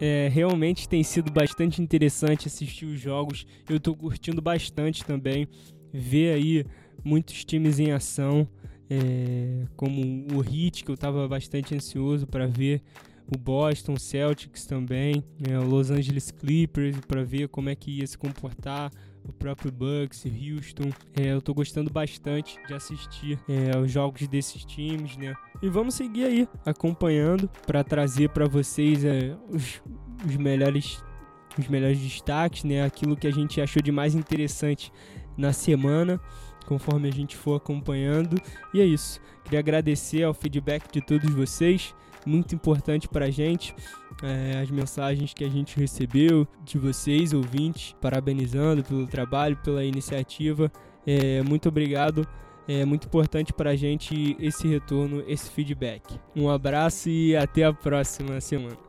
É, 0.00 0.28
realmente 0.28 0.88
tem 0.88 1.02
sido 1.02 1.30
bastante 1.30 1.80
interessante 1.80 2.48
assistir 2.48 2.86
os 2.86 2.98
jogos. 2.98 3.46
Eu 3.68 3.78
tô 3.78 3.94
curtindo 3.94 4.42
bastante 4.42 5.04
também 5.04 5.48
ver 5.92 6.34
aí 6.34 6.66
muitos 7.04 7.44
times 7.44 7.78
em 7.78 7.92
ação 7.92 8.48
é, 8.88 9.66
como 9.76 10.00
o 10.34 10.42
Heat, 10.42 10.84
que 10.84 10.90
eu 10.90 10.94
estava 10.94 11.26
bastante 11.26 11.74
ansioso 11.74 12.26
para 12.26 12.46
ver, 12.46 12.82
o 13.34 13.38
Boston 13.38 13.96
Celtics 13.96 14.66
também, 14.66 15.24
é, 15.48 15.58
o 15.58 15.64
Los 15.64 15.90
Angeles 15.90 16.30
Clippers, 16.30 16.98
para 17.08 17.24
ver 17.24 17.48
como 17.48 17.70
é 17.70 17.74
que 17.74 17.90
ia 17.90 18.06
se 18.06 18.18
comportar, 18.18 18.90
o 19.24 19.32
próprio 19.32 19.72
Bucks, 19.72 20.24
Houston. 20.24 20.90
É, 21.14 21.32
eu 21.32 21.38
estou 21.38 21.54
gostando 21.54 21.90
bastante 21.90 22.58
de 22.66 22.74
assistir 22.74 23.38
é, 23.48 23.76
os 23.78 23.90
jogos 23.90 24.26
desses 24.28 24.64
times, 24.64 25.16
né? 25.16 25.34
E 25.62 25.68
vamos 25.68 25.94
seguir 25.94 26.24
aí 26.24 26.48
acompanhando 26.64 27.48
para 27.66 27.82
trazer 27.82 28.28
para 28.30 28.46
vocês 28.46 29.04
é, 29.04 29.36
os, 29.48 29.82
os 30.26 30.36
melhores 30.36 31.02
os 31.58 31.68
melhores 31.68 31.98
destaques, 31.98 32.64
né? 32.64 32.84
Aquilo 32.84 33.16
que 33.16 33.26
a 33.26 33.30
gente 33.30 33.60
achou 33.60 33.80
de 33.80 33.92
mais 33.92 34.14
interessante 34.14 34.92
na 35.36 35.52
semana 35.52 36.20
conforme 36.66 37.08
a 37.08 37.12
gente 37.12 37.36
for 37.36 37.56
acompanhando. 37.56 38.40
E 38.72 38.80
é 38.80 38.84
isso. 38.84 39.20
Queria 39.44 39.58
agradecer 39.58 40.22
ao 40.22 40.34
feedback 40.34 40.90
de 40.90 41.00
todos 41.00 41.30
vocês, 41.30 41.94
muito 42.26 42.54
importante 42.54 43.08
para 43.08 43.26
a 43.26 43.30
gente. 43.30 43.74
É, 44.22 44.60
as 44.60 44.70
mensagens 44.70 45.34
que 45.34 45.44
a 45.44 45.48
gente 45.48 45.78
recebeu 45.78 46.46
de 46.64 46.78
vocês, 46.78 47.32
ouvintes, 47.32 47.94
parabenizando 48.00 48.82
pelo 48.82 49.06
trabalho, 49.06 49.56
pela 49.62 49.84
iniciativa. 49.84 50.70
É, 51.06 51.42
muito 51.42 51.68
obrigado. 51.68 52.26
É 52.66 52.84
muito 52.84 53.06
importante 53.06 53.52
para 53.52 53.70
a 53.70 53.76
gente 53.76 54.36
esse 54.40 54.66
retorno, 54.66 55.22
esse 55.26 55.50
feedback. 55.50 56.18
Um 56.34 56.48
abraço 56.48 57.10
e 57.10 57.36
até 57.36 57.64
a 57.64 57.72
próxima 57.72 58.40
semana. 58.40 58.83